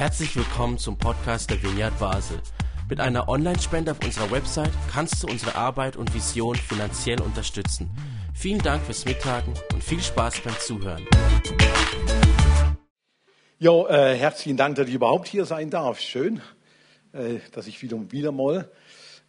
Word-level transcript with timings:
Herzlich 0.00 0.34
willkommen 0.34 0.78
zum 0.78 0.96
Podcast 0.96 1.50
der 1.50 1.62
Vineyard 1.62 1.98
Basel. 1.98 2.38
Mit 2.88 3.00
einer 3.00 3.28
Online-Spende 3.28 3.90
auf 3.90 4.02
unserer 4.02 4.30
Website 4.30 4.72
kannst 4.90 5.22
du 5.22 5.26
unsere 5.26 5.56
Arbeit 5.56 5.98
und 5.98 6.14
Vision 6.14 6.56
finanziell 6.56 7.20
unterstützen. 7.20 7.90
Vielen 8.32 8.60
Dank 8.60 8.82
fürs 8.82 9.04
Mittagen 9.04 9.52
und 9.74 9.84
viel 9.84 10.00
Spaß 10.00 10.40
beim 10.40 10.58
Zuhören. 10.58 11.06
Jo, 13.58 13.88
äh, 13.88 14.16
herzlichen 14.16 14.56
Dank, 14.56 14.76
dass 14.76 14.88
ich 14.88 14.94
überhaupt 14.94 15.28
hier 15.28 15.44
sein 15.44 15.68
darf. 15.68 16.00
Schön, 16.00 16.40
äh, 17.12 17.40
dass 17.52 17.66
ich 17.66 17.82
wieder, 17.82 17.98
wieder 18.10 18.32
mal 18.32 18.70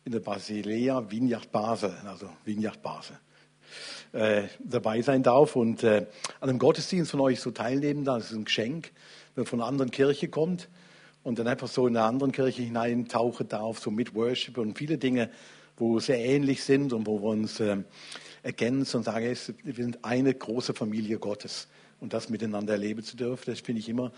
in 0.06 0.14
der 0.14 0.22
Basilea 0.22 1.12
Vineyard 1.12 1.52
Basel, 1.52 1.94
also 2.08 2.30
Vineyard 2.46 2.82
Basel, 2.82 3.20
äh, 4.14 4.44
dabei 4.64 5.02
sein 5.02 5.22
darf 5.22 5.58
und 5.58 5.84
äh, 5.84 6.08
an 6.40 6.50
einem 6.50 6.60
Gottesdienst 6.60 7.12
von 7.12 7.20
euch 7.20 7.42
so 7.42 7.52
teilnehmen 7.52 8.06
darf. 8.06 8.20
Das 8.20 8.32
ist 8.32 8.38
ein 8.38 8.46
Geschenk, 8.46 8.94
wenn 9.36 9.44
man 9.44 9.46
von 9.46 9.60
einer 9.62 9.68
anderen 9.68 9.92
Kirche 9.92 10.28
kommt 10.28 10.70
und 11.24 11.40
dann 11.40 11.48
einfach 11.48 11.68
so 11.68 11.88
in 11.88 11.96
eine 11.96 12.06
andere 12.06 12.32
Kirche 12.32 12.62
hineintauchen 12.62 13.48
darf, 13.48 13.80
so 13.80 13.92
mit 13.92 14.16
Worship 14.16 14.58
und 14.58 14.78
viele 14.78 14.98
Dinge, 14.98 15.30
wo 15.78 16.00
sehr 16.00 16.20
ähnlich 16.20 16.64
sind 16.64 16.94
und 16.94 17.08
wo 17.08 17.22
wir 17.22 17.30
uns 17.30 17.60
äh, 17.60 17.78
ergänzen 18.44 18.98
und 18.98 19.04
sagen, 19.04 19.26
wir 19.26 19.74
sind 19.74 20.00
eine 20.04 20.34
große 20.34 20.74
Familie 20.74 21.20
Gottes 21.20 21.68
und 22.00 22.14
das 22.14 22.30
miteinander 22.30 22.74
erleben 22.74 23.04
zu 23.04 23.16
dürfen, 23.16 23.52
das 23.52 23.60
finde 23.60 23.80
ich 23.80 23.90
immer 23.90 24.12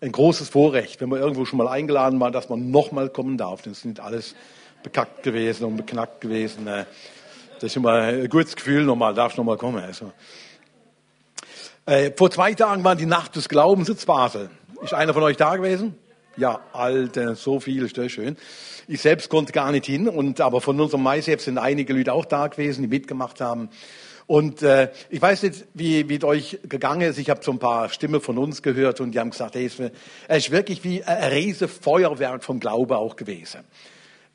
ein 0.00 0.12
großes 0.12 0.48
Vorrecht, 0.48 1.00
wenn 1.00 1.08
man 1.08 1.20
irgendwo 1.20 1.44
schon 1.44 1.58
mal 1.58 1.68
eingeladen 1.68 2.20
war, 2.20 2.30
dass 2.30 2.48
man 2.48 2.70
nochmal 2.70 3.08
kommen 3.08 3.38
darf. 3.38 3.62
Das 3.62 3.84
nicht 3.84 4.00
alles 4.00 4.34
bekackt 4.82 5.22
gewesen 5.22 5.64
und 5.64 5.76
beknackt 5.76 6.20
gewesen. 6.20 6.66
Äh, 6.66 6.84
das 7.54 7.64
ist 7.64 7.76
immer 7.76 7.92
ein 7.92 8.28
gutes 8.28 8.56
Gefühl, 8.56 8.84
nochmal, 8.84 9.14
darfst 9.14 9.38
nochmal 9.38 9.56
kommen. 9.56 9.82
Also. 9.82 10.12
Äh, 11.86 12.12
vor 12.16 12.30
zwei 12.30 12.54
Tagen 12.54 12.82
war 12.82 12.96
die 12.96 13.04
Nacht 13.04 13.36
des 13.36 13.48
Glaubens 13.48 13.90
in 13.90 13.96
Basel. 14.06 14.48
Ist 14.82 14.94
einer 14.94 15.12
von 15.12 15.22
euch 15.22 15.36
da 15.36 15.56
gewesen? 15.56 15.94
Ja, 16.36 16.60
Alter, 16.72 17.34
so 17.34 17.60
viel, 17.60 17.86
das 17.88 18.10
schön. 18.10 18.36
Ich 18.88 19.02
selbst 19.02 19.28
konnte 19.28 19.52
gar 19.52 19.70
nicht 19.70 19.84
hin, 19.84 20.08
und, 20.08 20.40
aber 20.40 20.62
von 20.62 20.80
unserem 20.80 21.02
MySafe 21.02 21.38
sind 21.38 21.58
einige 21.58 21.92
Leute 21.92 22.14
auch 22.14 22.24
da 22.24 22.46
gewesen, 22.46 22.82
die 22.82 22.88
mitgemacht 22.88 23.42
haben. 23.42 23.68
Und 24.26 24.62
äh, 24.62 24.90
ich 25.10 25.20
weiß 25.20 25.42
nicht, 25.42 25.66
wie, 25.74 26.08
wie 26.08 26.24
euch 26.24 26.58
gegangen 26.66 27.02
ist. 27.02 27.18
Ich 27.18 27.28
habe 27.28 27.44
so 27.44 27.52
ein 27.52 27.58
paar 27.58 27.90
Stimmen 27.90 28.22
von 28.22 28.38
uns 28.38 28.62
gehört 28.62 29.02
und 29.02 29.12
die 29.12 29.20
haben 29.20 29.30
gesagt, 29.30 29.54
hey, 29.54 29.66
es 29.66 29.78
ist 29.78 30.50
wirklich 30.50 30.82
wie 30.84 31.04
ein 31.04 31.32
riese 31.32 31.68
Feuerwerk 31.68 32.42
vom 32.42 32.60
Glaube 32.60 32.96
auch 32.96 33.16
gewesen. 33.16 33.60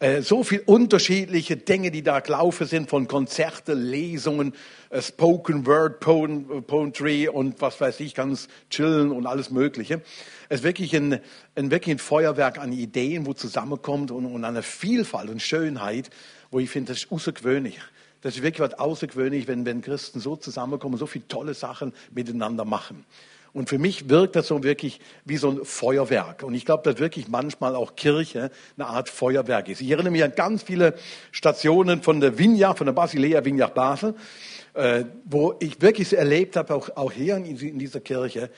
Äh, 0.01 0.21
so 0.21 0.43
viel 0.45 0.61
unterschiedliche 0.65 1.57
Dinge, 1.57 1.91
die 1.91 2.03
da 2.03 2.21
gelaufen 2.21 2.65
sind, 2.65 2.89
von 2.89 3.09
Konzerte, 3.09 3.73
Lesungen, 3.73 4.53
äh, 4.89 5.01
Spoken 5.01 5.65
Word, 5.65 5.99
Poetry 5.99 7.27
und 7.27 7.61
was 7.61 7.81
weiß 7.81 7.99
ich, 7.99 8.15
ganz 8.15 8.47
chillen 8.69 9.11
und 9.11 9.25
alles 9.25 9.49
Mögliche. 9.51 10.01
Es 10.47 10.59
ist 10.59 10.63
wirklich 10.63 10.95
ein, 10.95 11.19
ein, 11.55 11.69
wirklich 11.69 11.95
ein 11.95 11.99
Feuerwerk 11.99 12.59
an 12.59 12.71
Ideen, 12.71 13.25
wo 13.25 13.33
zusammenkommt 13.33 14.09
und, 14.11 14.25
und 14.25 14.45
eine 14.45 14.63
Vielfalt 14.63 15.29
und 15.29 15.41
Schönheit, 15.41 16.09
wo 16.49 16.59
ich 16.59 16.69
finde, 16.69 16.93
das 16.93 17.03
ist 17.03 17.11
außergewöhnlich. 17.11 17.77
Das 18.21 18.37
ist 18.37 18.41
wirklich 18.41 18.61
was 18.61 18.79
außergewöhnlich, 18.79 19.49
wenn, 19.49 19.65
wenn 19.65 19.81
Christen 19.81 20.21
so 20.21 20.37
zusammenkommen, 20.37 20.97
so 20.97 21.07
viele 21.07 21.27
tolle 21.27 21.53
Sachen 21.53 21.93
miteinander 22.11 22.63
machen. 22.63 23.05
Und 23.53 23.69
für 23.69 23.79
mich 23.79 24.09
wirkt 24.09 24.35
das 24.35 24.47
so 24.47 24.63
wirklich 24.63 24.99
wie 25.25 25.37
so 25.37 25.49
ein 25.49 25.65
Feuerwerk. 25.65 26.43
Und 26.43 26.53
ich 26.53 26.65
glaube, 26.65 26.83
dass 26.83 26.99
wirklich 26.99 27.27
manchmal 27.27 27.75
auch 27.75 27.95
Kirche 27.95 28.51
eine 28.77 28.87
Art 28.87 29.09
Feuerwerk 29.09 29.69
ist. 29.69 29.81
Ich 29.81 29.89
erinnere 29.89 30.11
mich 30.11 30.23
an 30.23 30.33
ganz 30.35 30.63
viele 30.63 30.95
Stationen 31.31 32.01
von 32.01 32.19
der 32.19 32.37
Vinja, 32.37 32.73
von 32.75 32.85
der 32.85 32.93
Basilea 32.93 33.43
Vinja 33.43 33.67
Basel, 33.67 34.15
äh, 34.73 35.05
wo 35.25 35.55
ich 35.59 35.81
wirklich 35.81 36.15
erlebt 36.15 36.55
habe, 36.55 36.75
auch, 36.75 36.89
auch 36.95 37.11
hier 37.11 37.37
in, 37.37 37.45
in 37.45 37.79
dieser 37.79 37.99
Kirche, 37.99 38.49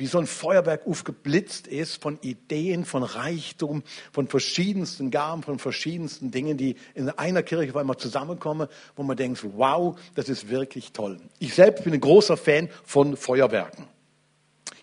wie 0.00 0.06
so 0.06 0.18
ein 0.18 0.26
Feuerwerk 0.26 0.86
aufgeblitzt 0.86 1.66
ist 1.66 2.02
von 2.02 2.18
Ideen, 2.22 2.86
von 2.86 3.02
Reichtum, 3.02 3.82
von 4.12 4.28
verschiedensten 4.28 5.10
Gaben, 5.10 5.42
von 5.42 5.58
verschiedensten 5.58 6.30
Dingen, 6.30 6.56
die 6.56 6.76
in 6.94 7.10
einer 7.10 7.42
Kirche 7.42 7.70
auf 7.70 7.76
einmal 7.76 7.98
zusammenkommen, 7.98 8.68
wo 8.96 9.02
man 9.02 9.18
denkt, 9.18 9.44
wow, 9.56 9.98
das 10.14 10.30
ist 10.30 10.48
wirklich 10.48 10.92
toll. 10.92 11.20
Ich 11.38 11.54
selbst 11.54 11.84
bin 11.84 11.92
ein 11.92 12.00
großer 12.00 12.38
Fan 12.38 12.70
von 12.82 13.14
Feuerwerken. 13.14 13.84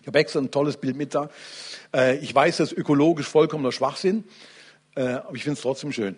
Habe 0.08 0.20
extra 0.20 0.40
ein 0.40 0.50
tolles 0.50 0.78
Bild 0.78 0.96
mit 0.96 1.14
da. 1.14 1.28
Äh, 1.94 2.16
ich 2.16 2.34
weiß, 2.34 2.56
das 2.56 2.72
ist 2.72 2.78
ökologisch 2.78 3.26
vollkommener 3.26 3.72
Schwachsinn, 3.72 4.24
äh, 4.96 5.02
aber 5.02 5.34
ich 5.34 5.44
finde 5.44 5.58
es 5.58 5.60
trotzdem 5.60 5.92
schön. 5.92 6.16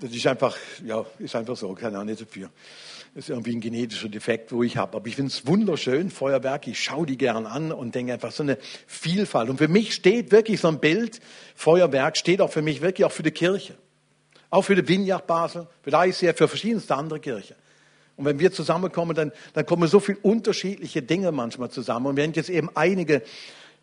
Das 0.00 0.10
ist 0.10 0.26
einfach, 0.26 0.56
ja, 0.84 1.06
ist 1.20 1.36
einfach 1.36 1.56
so, 1.56 1.72
keine 1.74 2.00
Ahnung, 2.00 2.16
dafür. 2.16 2.50
Das 3.14 3.24
ist 3.24 3.30
irgendwie 3.30 3.54
ein 3.54 3.60
genetischer 3.60 4.08
Defekt, 4.08 4.50
wo 4.50 4.64
ich 4.64 4.76
habe. 4.76 4.96
Aber 4.96 5.06
ich 5.06 5.14
finde 5.14 5.30
es 5.30 5.46
wunderschön, 5.46 6.10
Feuerwerk, 6.10 6.66
ich 6.66 6.82
schaue 6.82 7.06
die 7.06 7.16
gern 7.16 7.46
an 7.46 7.70
und 7.70 7.94
denke 7.94 8.12
einfach 8.12 8.32
so 8.32 8.42
eine 8.42 8.58
Vielfalt. 8.88 9.50
Und 9.50 9.58
für 9.58 9.68
mich 9.68 9.94
steht 9.94 10.32
wirklich 10.32 10.60
so 10.60 10.66
ein 10.66 10.80
Bild, 10.80 11.20
Feuerwerk 11.54 12.16
steht 12.16 12.40
auch 12.40 12.50
für 12.50 12.62
mich 12.62 12.80
wirklich 12.80 13.04
auch 13.04 13.12
für 13.12 13.22
die 13.22 13.30
Kirche. 13.30 13.76
Auch 14.50 14.62
für 14.62 14.74
die 14.74 14.88
Vineyard 14.88 15.28
Basel, 15.28 15.68
die 15.86 15.92
ICF, 15.92 16.36
für 16.36 16.48
verschiedenste 16.48 16.96
andere 16.96 17.20
Kirchen. 17.20 17.54
Und 18.22 18.28
wenn 18.28 18.38
wir 18.38 18.52
zusammenkommen, 18.52 19.16
dann, 19.16 19.32
dann 19.52 19.66
kommen 19.66 19.88
so 19.88 19.98
viele 19.98 20.18
unterschiedliche 20.22 21.02
Dinge 21.02 21.32
manchmal 21.32 21.72
zusammen. 21.72 22.06
Und 22.06 22.16
wir 22.16 22.22
haben 22.22 22.32
jetzt 22.34 22.50
eben 22.50 22.70
einige 22.76 23.22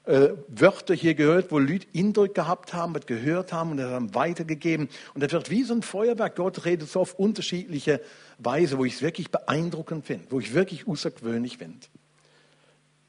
äh, 0.06 0.30
Wörter 0.48 0.94
hier 0.94 1.14
gehört, 1.14 1.52
wo 1.52 1.60
Leute 1.60 1.88
Eindruck 1.94 2.36
gehabt 2.36 2.74
haben, 2.74 2.96
was 2.96 3.06
gehört 3.06 3.52
haben 3.52 3.72
und 3.72 3.78
das 3.78 3.92
haben 3.92 4.16
weitergegeben. 4.16 4.88
Und 5.14 5.22
das 5.22 5.34
wird 5.34 5.50
wie 5.50 5.64
so 5.64 5.74
ein 5.74 5.82
Feuerwerk. 5.82 6.38
Gott 6.38 6.64
redet 6.64 6.88
so 6.88 7.02
auf 7.02 7.16
unterschiedliche 7.16 8.00
Weise, 8.38 8.78
wo 8.78 8.86
ich 8.86 8.94
es 8.94 9.02
wirklich 9.02 9.30
beeindruckend 9.30 10.06
finde, 10.06 10.28
wo 10.30 10.40
ich 10.40 10.54
wirklich 10.54 10.88
außergewöhnlich 10.88 11.58
finde. 11.58 11.86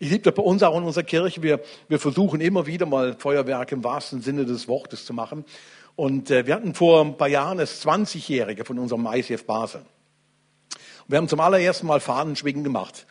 Ich 0.00 0.10
liebe 0.10 0.24
das 0.24 0.34
bei 0.34 0.42
uns 0.42 0.64
auch 0.64 0.76
in 0.76 0.82
unserer 0.82 1.04
Kirche. 1.04 1.44
Wir, 1.44 1.60
wir 1.86 2.00
versuchen 2.00 2.40
immer 2.40 2.66
wieder 2.66 2.86
mal 2.86 3.14
Feuerwerke 3.16 3.76
im 3.76 3.84
wahrsten 3.84 4.20
Sinne 4.20 4.46
des 4.46 4.66
Wortes 4.66 5.04
zu 5.04 5.14
machen. 5.14 5.44
Und 5.94 6.32
äh, 6.32 6.44
wir 6.44 6.56
hatten 6.56 6.74
vor 6.74 7.04
ein 7.04 7.16
paar 7.16 7.28
Jahren 7.28 7.58
das 7.58 7.86
20-Jährige 7.86 8.64
von 8.64 8.80
unserem 8.80 9.06
ICF 9.06 9.44
Basel. 9.44 9.82
Wir 11.10 11.16
haben 11.16 11.26
zum 11.26 11.40
allerersten 11.40 11.88
Mal 11.88 11.98
Fahnenschwingen 11.98 12.62
gemacht. 12.62 13.04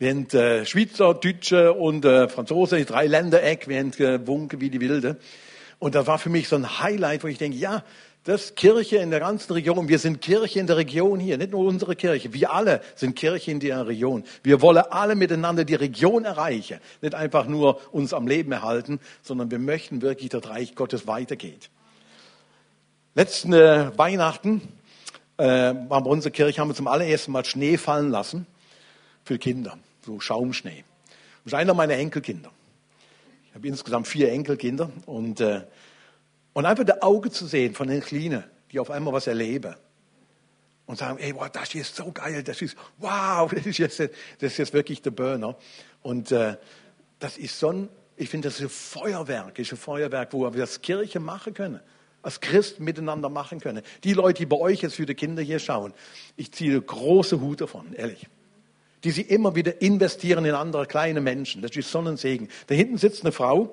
Wir 0.00 0.10
haben 0.10 0.28
äh, 0.30 0.66
Schweizer, 0.66 1.14
Deutsche 1.14 1.72
und 1.72 2.04
äh, 2.04 2.28
Franzosen, 2.28 2.84
drei 2.84 3.06
Ländereck, 3.06 3.68
wir 3.68 3.78
haben 3.78 3.92
gewunken 3.92 4.60
wie 4.60 4.70
die 4.70 4.80
Wilde. 4.80 5.18
Und 5.78 5.94
das 5.94 6.08
war 6.08 6.18
für 6.18 6.30
mich 6.30 6.48
so 6.48 6.56
ein 6.56 6.80
Highlight, 6.80 7.22
wo 7.22 7.28
ich 7.28 7.38
denke, 7.38 7.56
ja, 7.56 7.84
das 8.24 8.56
Kirche 8.56 8.96
in 8.96 9.12
der 9.12 9.20
ganzen 9.20 9.52
Region. 9.52 9.88
Wir 9.88 10.00
sind 10.00 10.20
Kirche 10.20 10.58
in 10.58 10.66
der 10.66 10.78
Region 10.78 11.20
hier, 11.20 11.38
nicht 11.38 11.52
nur 11.52 11.64
unsere 11.64 11.94
Kirche. 11.94 12.34
Wir 12.34 12.52
alle 12.52 12.80
sind 12.96 13.14
Kirche 13.14 13.52
in 13.52 13.60
der 13.60 13.86
Region. 13.86 14.24
Wir 14.42 14.60
wollen 14.60 14.82
alle 14.90 15.14
miteinander 15.14 15.64
die 15.64 15.76
Region 15.76 16.24
erreichen. 16.24 16.80
Nicht 17.02 17.14
einfach 17.14 17.46
nur 17.46 17.80
uns 17.92 18.14
am 18.14 18.26
Leben 18.26 18.50
erhalten, 18.50 18.98
sondern 19.22 19.52
wir 19.52 19.60
möchten 19.60 20.02
wirklich, 20.02 20.30
dass 20.30 20.42
das 20.42 20.50
Reich 20.50 20.74
Gottes 20.74 21.06
weitergeht. 21.06 21.70
Letzten 23.14 23.52
äh, 23.52 23.96
Weihnachten 23.96 24.60
äh, 25.38 25.72
bei 25.72 25.96
unserer 25.96 26.30
Kirche, 26.30 26.60
haben 26.60 26.68
wir 26.68 26.74
zum 26.74 26.88
allerersten 26.88 27.32
Mal 27.32 27.44
Schnee 27.44 27.78
fallen 27.78 28.10
lassen 28.10 28.46
für 29.24 29.38
Kinder 29.38 29.78
so 30.08 30.20
Schaumschnee. 30.20 30.84
Das 31.44 31.52
ist 31.52 31.54
einer 31.54 31.74
meiner 31.74 31.94
Enkelkinder. 31.94 32.50
Ich 33.48 33.54
habe 33.54 33.68
insgesamt 33.68 34.08
vier 34.08 34.32
Enkelkinder 34.32 34.90
und, 35.06 35.40
äh, 35.40 35.62
und 36.54 36.66
einfach 36.66 36.84
das 36.84 37.02
Auge 37.02 37.30
zu 37.30 37.46
sehen 37.46 37.74
von 37.74 37.88
den 37.88 38.00
Kleinen, 38.00 38.44
die 38.72 38.80
auf 38.80 38.90
einmal 38.90 39.12
was 39.12 39.26
erleben 39.26 39.74
und 40.86 40.98
sagen, 40.98 41.18
ey, 41.18 41.34
wow, 41.34 41.48
das 41.50 41.74
ist 41.74 41.94
so 41.94 42.10
geil, 42.10 42.42
das 42.42 42.62
ist, 42.62 42.76
wow, 42.98 43.50
das 43.54 43.66
ist 43.66 43.78
jetzt, 43.78 44.00
das 44.00 44.10
ist 44.40 44.58
jetzt 44.58 44.72
wirklich 44.72 45.02
der 45.02 45.10
Burner. 45.10 45.56
Und 46.02 46.32
äh, 46.32 46.56
das 47.18 47.36
ist 47.36 47.58
so 47.58 47.70
ein, 47.70 47.88
ich 48.16 48.30
finde, 48.30 48.48
das 48.48 48.56
ist 48.56 48.62
ein 48.62 48.68
Feuerwerk, 48.70 49.58
ist 49.58 49.72
ein 49.72 49.78
Feuerwerk, 49.78 50.32
wo 50.32 50.40
wir 50.52 50.60
das 50.60 50.80
Kirche 50.80 51.20
machen 51.20 51.54
können 51.54 51.80
als 52.28 52.40
Christen 52.40 52.84
miteinander 52.84 53.30
machen 53.30 53.58
können. 53.58 53.82
Die 54.04 54.12
Leute, 54.12 54.42
die 54.42 54.46
bei 54.46 54.58
euch 54.58 54.82
jetzt 54.82 54.96
für 54.96 55.06
die 55.06 55.14
Kinder 55.14 55.42
hier 55.42 55.58
schauen, 55.58 55.94
ich 56.36 56.52
ziehe 56.52 56.78
große 56.78 57.40
Hut 57.40 57.62
davon, 57.62 57.94
ehrlich 57.94 58.28
die 59.04 59.12
sie 59.12 59.22
immer 59.22 59.54
wieder 59.54 59.80
investieren 59.80 60.44
in 60.44 60.54
andere 60.54 60.84
kleine 60.84 61.20
Menschen. 61.20 61.62
Das 61.62 61.76
ist 61.76 61.88
Sonnensegen. 61.88 62.48
Da 62.66 62.74
hinten 62.74 62.98
sitzt 62.98 63.22
eine 63.22 63.30
Frau, 63.30 63.72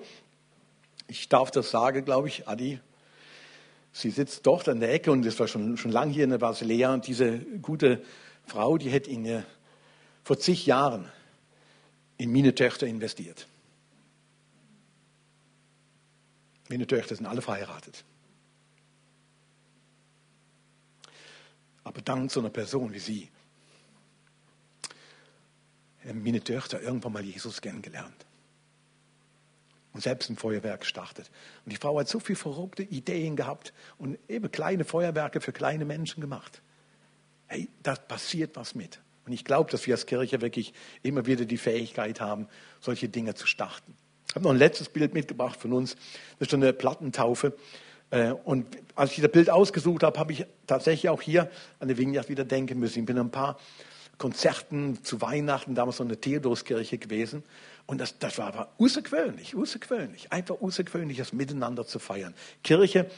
ich 1.08 1.28
darf 1.30 1.50
das 1.50 1.72
sagen, 1.72 2.06
glaube 2.06 2.28
ich, 2.28 2.48
Adi. 2.48 2.80
Sie 3.92 4.12
sitzt 4.12 4.46
dort 4.46 4.70
an 4.70 4.80
der 4.80 4.94
Ecke 4.94 5.12
und 5.12 5.26
das 5.26 5.40
war 5.40 5.48
schon, 5.48 5.78
schon 5.78 5.92
lange 5.92 6.14
hier 6.14 6.26
in 6.26 6.30
der 6.30 6.38
Basilea. 6.38 6.94
Und 6.94 7.08
diese 7.08 7.40
gute 7.40 8.04
Frau, 8.46 8.78
die 8.78 8.92
hat 8.92 9.08
in, 9.08 9.44
vor 10.24 10.38
zig 10.38 10.68
Jahren 10.68 11.10
in 12.18 12.32
meine 12.32 12.54
Töchter 12.54 12.86
investiert. 12.86 13.48
Meine 16.70 16.86
Töchter 16.88 17.16
sind 17.16 17.26
alle 17.26 17.42
verheiratet. 17.42 18.06
Aber 21.86 22.02
dank 22.02 22.30
so 22.30 22.42
einer 22.42 22.50
Person 22.50 22.94
wie 22.94 23.00
sie 23.00 23.30
meine 26.14 26.44
Töchter 26.44 26.82
irgendwann 26.82 27.14
mal 27.14 27.24
Jesus 27.24 27.62
kennengelernt. 27.62 28.26
Und 29.94 30.02
selbst 30.02 30.30
ein 30.30 30.36
Feuerwerk 30.36 30.82
gestartet. 30.82 31.32
Und 31.64 31.72
die 31.72 31.78
Frau 31.78 31.98
hat 31.98 32.10
so 32.10 32.20
viele 32.20 32.36
verrückte 32.36 32.84
Ideen 32.84 33.36
gehabt 33.36 33.74
und 33.98 34.20
eben 34.28 34.52
kleine 34.52 34.84
Feuerwerke 34.84 35.40
für 35.40 35.54
kleine 35.54 35.86
Menschen 35.86 36.20
gemacht. 36.20 36.62
Hey, 37.48 37.70
da 37.82 37.96
passiert 37.96 38.56
was 38.56 38.76
mit. 38.76 39.00
Und 39.26 39.32
ich 39.32 39.46
glaube, 39.46 39.72
dass 39.72 39.88
wir 39.88 39.96
als 39.96 40.06
Kirche 40.06 40.42
wirklich 40.42 40.74
immer 41.02 41.26
wieder 41.26 41.46
die 41.46 41.58
Fähigkeit 41.58 42.20
haben, 42.20 42.48
solche 42.82 43.08
Dinge 43.08 43.36
zu 43.36 43.48
starten. 43.48 43.96
Ich 44.28 44.36
habe 44.36 44.44
noch 44.44 44.52
ein 44.52 44.58
letztes 44.58 44.90
Bild 44.90 45.14
mitgebracht 45.14 45.60
von 45.60 45.72
uns. 45.72 45.96
Das 46.40 46.50
ist 46.50 46.54
eine 46.54 46.74
Plattentaufe. 46.74 47.56
Äh, 48.12 48.32
und 48.32 48.66
als 48.96 49.12
ich 49.14 49.22
das 49.22 49.32
Bild 49.32 49.50
ausgesucht 49.50 50.04
habe, 50.04 50.20
habe 50.20 50.32
ich 50.34 50.46
tatsächlich 50.68 51.10
auch 51.10 51.22
hier 51.22 51.50
an 51.80 51.88
die 51.88 51.98
Vineyard 51.98 52.30
wieder 52.30 52.46
denken 52.46 52.80
müssen. 52.80 53.00
Ich 53.00 53.06
bin 53.06 53.18
ein 53.18 53.32
paar 53.32 53.60
Konzerten 54.18 55.04
zu 55.04 55.22
Weihnachten, 55.22 55.76
damals 55.76 55.98
so 55.98 56.04
eine 56.04 56.18
Theodoskirche 56.18 56.98
gewesen. 56.98 57.44
Und 57.86 58.00
das, 58.00 58.18
das 58.18 58.38
war 58.38 58.48
aber 58.48 58.70
außergewöhnlich, 58.80 59.56
außergewöhnlich, 59.56 60.32
einfach 60.32 60.62
außergewöhnlich, 60.62 61.18
das 61.18 61.34
miteinander 61.34 61.86
zu 61.86 62.00
feiern. 62.00 62.34
Kirche 62.64 63.10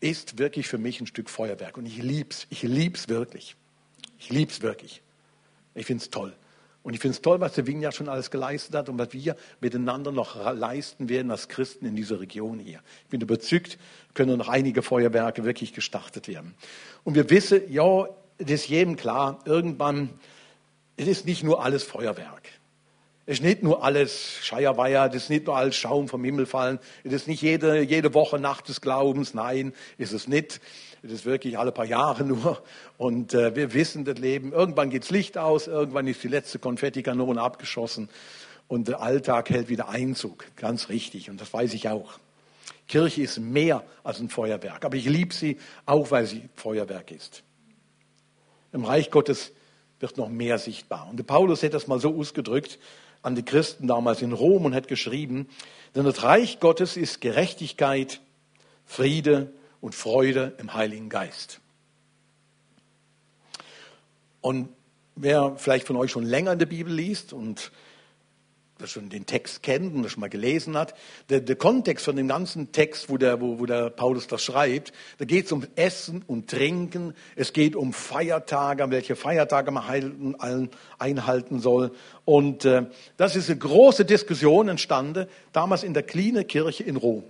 ist 0.00 0.38
wirklich 0.38 0.66
für 0.66 0.78
mich 0.78 1.00
ein 1.00 1.06
Stück 1.06 1.28
Feuerwerk 1.28 1.76
und 1.76 1.86
ich 1.86 1.98
lieb's, 1.98 2.46
ich 2.50 2.62
lieb's 2.62 3.08
wirklich. 3.08 3.56
Ich 4.18 4.30
lieb's 4.30 4.62
wirklich. 4.62 5.02
Ich 5.74 5.86
finde 5.86 6.02
es 6.02 6.10
toll. 6.10 6.34
Und 6.82 6.94
ich 6.94 7.00
finde 7.00 7.14
es 7.14 7.22
toll, 7.22 7.40
was 7.40 7.54
der 7.54 7.66
Vineyard 7.66 7.94
schon 7.94 8.08
alles 8.08 8.30
geleistet 8.30 8.74
hat 8.74 8.88
und 8.88 8.98
was 8.98 9.12
wir 9.12 9.36
miteinander 9.60 10.12
noch 10.12 10.54
leisten 10.54 11.08
werden 11.08 11.30
als 11.30 11.48
Christen 11.48 11.84
in 11.84 11.94
dieser 11.94 12.20
Region 12.20 12.58
hier. 12.58 12.80
Ich 13.04 13.10
bin 13.10 13.20
überzeugt, 13.20 13.78
können 14.14 14.38
noch 14.38 14.48
einige 14.48 14.82
Feuerwerke 14.82 15.44
wirklich 15.44 15.74
gestartet 15.74 16.26
werden. 16.26 16.54
Und 17.04 17.14
wir 17.14 17.28
wissen, 17.28 17.60
ja, 17.70 18.08
es 18.38 18.50
ist 18.50 18.68
jedem 18.68 18.96
klar, 18.96 19.40
irgendwann, 19.44 20.08
es 20.96 21.06
ist 21.06 21.26
nicht 21.26 21.42
nur 21.42 21.62
alles 21.62 21.82
Feuerwerk. 21.82 22.48
Es 23.26 23.34
ist 23.34 23.44
nicht 23.44 23.62
nur 23.62 23.84
alles 23.84 24.38
Scheierweier, 24.42 25.08
es 25.08 25.24
ist 25.24 25.30
nicht 25.30 25.46
nur 25.46 25.56
alles 25.56 25.76
Schaum 25.76 26.08
vom 26.08 26.24
Himmel 26.24 26.46
fallen, 26.46 26.78
es 27.04 27.12
ist 27.12 27.28
nicht 27.28 27.42
jede, 27.42 27.80
jede 27.82 28.14
Woche 28.14 28.40
Nacht 28.40 28.68
des 28.68 28.80
Glaubens, 28.80 29.34
nein, 29.34 29.74
ist 29.98 30.12
es 30.12 30.26
nicht. 30.26 30.60
Es 31.02 31.10
ist 31.10 31.24
wirklich 31.24 31.58
alle 31.58 31.72
paar 31.72 31.86
Jahre 31.86 32.24
nur. 32.24 32.62
Und 32.98 33.32
äh, 33.34 33.56
wir 33.56 33.72
wissen 33.72 34.04
das 34.04 34.18
Leben, 34.18 34.52
irgendwann 34.52 34.90
geht's 34.90 35.10
Licht 35.10 35.38
aus, 35.38 35.66
irgendwann 35.66 36.06
ist 36.06 36.22
die 36.22 36.28
letzte 36.28 36.58
Konfettikanone 36.58 37.40
abgeschossen 37.40 38.08
und 38.68 38.88
der 38.88 39.00
Alltag 39.00 39.50
hält 39.50 39.68
wieder 39.68 39.88
Einzug. 39.88 40.44
Ganz 40.56 40.88
richtig, 40.88 41.30
und 41.30 41.40
das 41.40 41.52
weiß 41.52 41.74
ich 41.74 41.88
auch. 41.88 42.18
Kirche 42.86 43.22
ist 43.22 43.38
mehr 43.38 43.84
als 44.04 44.20
ein 44.20 44.28
Feuerwerk, 44.28 44.84
aber 44.84 44.96
ich 44.96 45.06
liebe 45.06 45.32
sie 45.32 45.58
auch, 45.86 46.10
weil 46.10 46.26
sie 46.26 46.48
Feuerwerk 46.56 47.12
ist. 47.12 47.42
Im 48.72 48.84
Reich 48.84 49.10
Gottes 49.10 49.52
wird 50.00 50.16
noch 50.16 50.28
mehr 50.28 50.58
sichtbar. 50.58 51.08
Und 51.08 51.16
der 51.16 51.24
Paulus 51.24 51.62
hat 51.62 51.74
das 51.74 51.86
mal 51.86 52.00
so 52.00 52.14
ausgedrückt 52.16 52.78
an 53.22 53.34
die 53.34 53.44
Christen 53.44 53.86
damals 53.86 54.22
in 54.22 54.32
Rom 54.32 54.64
und 54.64 54.74
hat 54.74 54.88
geschrieben, 54.88 55.48
denn 55.94 56.04
das 56.04 56.22
Reich 56.22 56.60
Gottes 56.60 56.96
ist 56.96 57.20
Gerechtigkeit, 57.20 58.20
Friede 58.86 59.52
und 59.80 59.94
Freude 59.94 60.54
im 60.58 60.74
Heiligen 60.74 61.08
Geist. 61.08 61.60
Und 64.40 64.68
wer 65.16 65.54
vielleicht 65.56 65.86
von 65.86 65.96
euch 65.96 66.10
schon 66.10 66.24
länger 66.24 66.52
in 66.52 66.58
der 66.58 66.66
Bibel 66.66 66.92
liest 66.92 67.32
und 67.32 67.72
das 68.78 68.90
schon 68.90 69.10
den 69.10 69.26
Text 69.26 69.62
kennt 69.62 69.94
und 69.94 70.02
das 70.02 70.12
schon 70.12 70.20
mal 70.20 70.30
gelesen 70.30 70.76
hat, 70.76 70.94
der, 71.28 71.40
der 71.40 71.56
Kontext 71.56 72.06
von 72.06 72.16
dem 72.16 72.28
ganzen 72.28 72.72
Text, 72.72 73.10
wo 73.10 73.18
der, 73.18 73.40
wo, 73.40 73.58
wo 73.58 73.66
der 73.66 73.90
Paulus 73.90 74.26
das 74.26 74.42
schreibt, 74.42 74.92
da 75.18 75.26
geht 75.26 75.46
es 75.46 75.52
um 75.52 75.66
Essen 75.76 76.24
und 76.26 76.48
Trinken, 76.48 77.14
es 77.36 77.52
geht 77.52 77.76
um 77.76 77.92
Feiertage, 77.92 78.90
welche 78.90 79.16
Feiertage 79.16 79.70
man 79.70 79.86
halten, 79.86 80.70
einhalten 80.98 81.60
soll. 81.60 81.92
Und 82.24 82.64
äh, 82.64 82.86
das 83.18 83.36
ist 83.36 83.50
eine 83.50 83.58
große 83.58 84.06
Diskussion 84.06 84.68
entstanden, 84.68 85.26
damals 85.52 85.82
in 85.82 85.92
der 85.92 86.02
Kline 86.02 86.44
Kirche 86.44 86.82
in 86.82 86.96
Rom. 86.96 87.24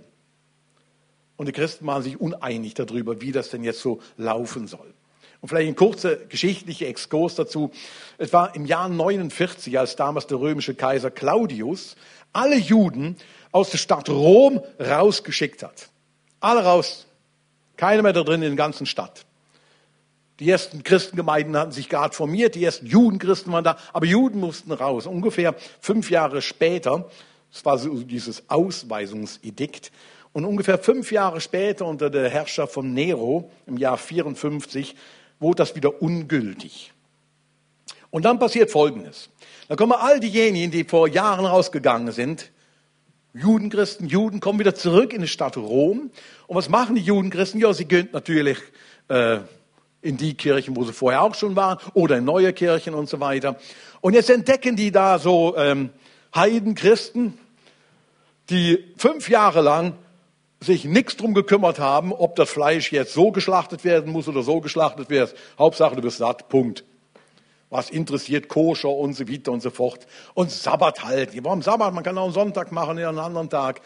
Und 1.41 1.47
die 1.47 1.53
Christen 1.53 1.87
waren 1.87 2.03
sich 2.03 2.21
uneinig 2.21 2.75
darüber, 2.75 3.19
wie 3.19 3.31
das 3.31 3.49
denn 3.49 3.63
jetzt 3.63 3.79
so 3.79 3.99
laufen 4.15 4.67
soll. 4.67 4.93
Und 5.41 5.49
vielleicht 5.49 5.69
ein 5.69 5.75
kurzer 5.75 6.15
geschichtlicher 6.15 6.85
Exkurs 6.85 7.33
dazu. 7.33 7.71
Es 8.19 8.31
war 8.31 8.53
im 8.53 8.67
Jahr 8.67 8.87
49, 8.87 9.79
als 9.79 9.95
damals 9.95 10.27
der 10.27 10.39
römische 10.39 10.75
Kaiser 10.75 11.09
Claudius 11.09 11.95
alle 12.31 12.57
Juden 12.57 13.15
aus 13.51 13.71
der 13.71 13.79
Stadt 13.79 14.07
Rom 14.07 14.61
rausgeschickt 14.79 15.63
hat. 15.63 15.89
Alle 16.41 16.63
raus. 16.63 17.07
Keiner 17.75 18.03
mehr 18.03 18.13
da 18.13 18.21
drin 18.21 18.43
in 18.43 18.49
der 18.49 18.55
ganzen 18.55 18.85
Stadt. 18.85 19.25
Die 20.39 20.47
ersten 20.47 20.83
Christengemeinden 20.83 21.57
hatten 21.57 21.71
sich 21.71 21.89
gerade 21.89 22.13
formiert, 22.13 22.53
die 22.53 22.63
ersten 22.63 22.85
Judenchristen 22.85 23.51
waren 23.51 23.63
da, 23.63 23.79
aber 23.93 24.05
Juden 24.05 24.39
mussten 24.39 24.71
raus. 24.71 25.07
Ungefähr 25.07 25.55
fünf 25.79 26.11
Jahre 26.11 26.43
später, 26.43 27.09
das 27.51 27.65
war 27.65 27.79
so 27.79 28.03
dieses 28.03 28.47
Ausweisungsedikt, 28.47 29.91
und 30.33 30.45
ungefähr 30.45 30.77
fünf 30.77 31.11
Jahre 31.11 31.41
später 31.41 31.85
unter 31.85 32.09
der 32.09 32.29
Herrschaft 32.29 32.73
von 32.73 32.93
Nero 32.93 33.51
im 33.67 33.77
Jahr 33.77 33.97
54 33.97 34.95
wurde 35.39 35.57
das 35.57 35.75
wieder 35.75 36.01
ungültig. 36.01 36.93
Und 38.09 38.25
dann 38.25 38.39
passiert 38.39 38.71
Folgendes. 38.71 39.29
Da 39.67 39.75
kommen 39.75 39.93
all 39.93 40.19
diejenigen, 40.19 40.71
die 40.71 40.83
vor 40.83 41.07
Jahren 41.07 41.45
rausgegangen 41.45 42.11
sind, 42.11 42.51
Judenchristen, 43.33 44.07
Juden 44.07 44.41
kommen 44.41 44.59
wieder 44.59 44.75
zurück 44.75 45.13
in 45.13 45.21
die 45.21 45.27
Stadt 45.27 45.55
Rom. 45.55 46.11
Und 46.47 46.55
was 46.55 46.67
machen 46.67 46.95
die 46.95 47.01
Judenchristen? 47.01 47.61
Ja, 47.61 47.73
sie 47.73 47.85
gehen 47.85 48.09
natürlich 48.11 48.57
äh, 49.07 49.39
in 50.01 50.17
die 50.17 50.33
Kirchen, 50.33 50.75
wo 50.75 50.83
sie 50.83 50.91
vorher 50.91 51.21
auch 51.21 51.35
schon 51.35 51.55
waren, 51.55 51.77
oder 51.93 52.17
in 52.17 52.25
neue 52.25 52.51
Kirchen 52.51 52.93
und 52.93 53.07
so 53.07 53.21
weiter. 53.21 53.57
Und 54.01 54.15
jetzt 54.15 54.29
entdecken 54.29 54.75
die 54.75 54.91
da 54.91 55.17
so 55.17 55.55
ähm, 55.55 55.91
Heidenchristen, 56.35 57.37
die 58.49 58.83
fünf 58.97 59.29
Jahre 59.29 59.61
lang 59.61 59.93
sich 60.63 60.85
nichts 60.85 61.17
drum 61.17 61.33
gekümmert 61.33 61.79
haben, 61.79 62.13
ob 62.13 62.35
das 62.35 62.49
Fleisch 62.49 62.91
jetzt 62.91 63.13
so 63.13 63.31
geschlachtet 63.31 63.83
werden 63.83 64.11
muss 64.11 64.27
oder 64.27 64.43
so 64.43 64.61
geschlachtet 64.61 65.09
wird. 65.09 65.35
Hauptsache, 65.57 65.95
du 65.95 66.01
bist 66.01 66.17
satt, 66.17 66.49
Punkt. 66.49 66.83
Was 67.71 67.89
interessiert 67.89 68.47
Koscher 68.47 68.89
und 68.89 69.13
so 69.13 69.27
weiter 69.27 69.51
und 69.51 69.61
so 69.61 69.69
fort. 69.69 70.05
Und 70.33 70.51
Sabbat 70.51 71.03
halten. 71.03 71.39
Warum 71.43 71.61
Sabbat? 71.61 71.93
Man 71.93 72.03
kann 72.03 72.17
auch 72.17 72.25
einen 72.25 72.33
Sonntag 72.33 72.71
machen, 72.71 72.99
einen 72.99 73.17
anderen 73.17 73.49
Tag. 73.49 73.81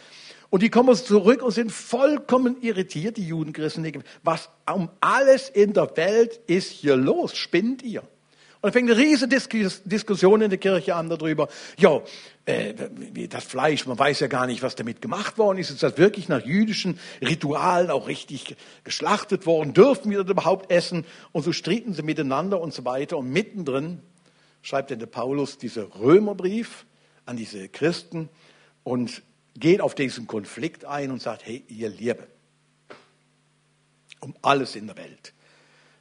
Und 0.50 0.63
die 0.63 0.69
kommen 0.69 0.95
zurück 0.95 1.44
und 1.44 1.51
sind 1.51 1.72
vollkommen 1.72 2.62
irritiert, 2.62 3.18
die 3.18 3.28
Judenchristen. 3.28 4.04
Was 4.24 4.50
um 4.71 4.89
alles 5.01 5.50
in 5.50 5.74
der 5.74 5.95
Welt 5.95 6.39
ist 6.48 6.71
hier 6.71 6.95
los? 6.95 7.36
Spinnt 7.36 7.83
ihr? 7.83 8.01
Und 8.01 8.63
dann 8.63 8.71
fängt 8.74 8.89
eine 8.89 9.00
riesige 9.00 9.69
Diskussion 9.86 10.42
in 10.42 10.50
der 10.50 10.57
Kirche 10.57 10.95
an 10.95 11.07
darüber. 11.07 11.48
Ja, 11.78 12.01
äh, 12.45 12.74
das 13.27 13.44
Fleisch, 13.44 13.86
man 13.88 13.97
weiß 13.97 14.19
ja 14.19 14.27
gar 14.27 14.45
nicht, 14.45 14.62
was 14.62 14.75
damit 14.75 15.01
gemacht 15.01 15.38
worden 15.38 15.57
ist. 15.57 15.71
Ist 15.71 15.83
das 15.83 15.97
wirklich 15.97 16.30
nach 16.30 16.45
jüdischen 16.45 17.00
Ritualen 17.21 17.89
auch 17.89 18.07
richtig 18.07 18.56
geschlachtet 18.83 19.45
worden? 19.45 19.74
Dürfen 19.74 20.12
wir 20.12 20.24
das 20.24 20.31
überhaupt 20.31 20.71
essen? 20.71 21.06
Und 21.31 21.44
so 21.44 21.51
stritten 21.51 21.94
sie 21.94 22.03
miteinander 22.03 22.62
und 22.62 22.74
so 22.74 22.86
weiter. 22.86 23.18
Und 23.18 23.31
mittendrin 23.31 24.01
schreibt 24.62 24.92
dann 24.92 25.00
der 25.00 25.07
Paulus 25.07 25.57
diesen 25.57 25.83
Römerbrief 25.86 26.86
an 27.25 27.38
diese 27.38 27.68
Christen 27.69 28.30
und 28.83 29.24
geht 29.56 29.81
auf 29.81 29.95
diesen 29.95 30.27
Konflikt 30.27 30.86
ein 30.86 31.11
und 31.11 31.21
sagt, 31.21 31.45
hey, 31.45 31.64
ihr 31.68 31.90
Liebe, 31.90 32.28
um 34.19 34.35
alles 34.42 34.75
in 34.75 34.87
der 34.87 34.97
Welt 34.97 35.33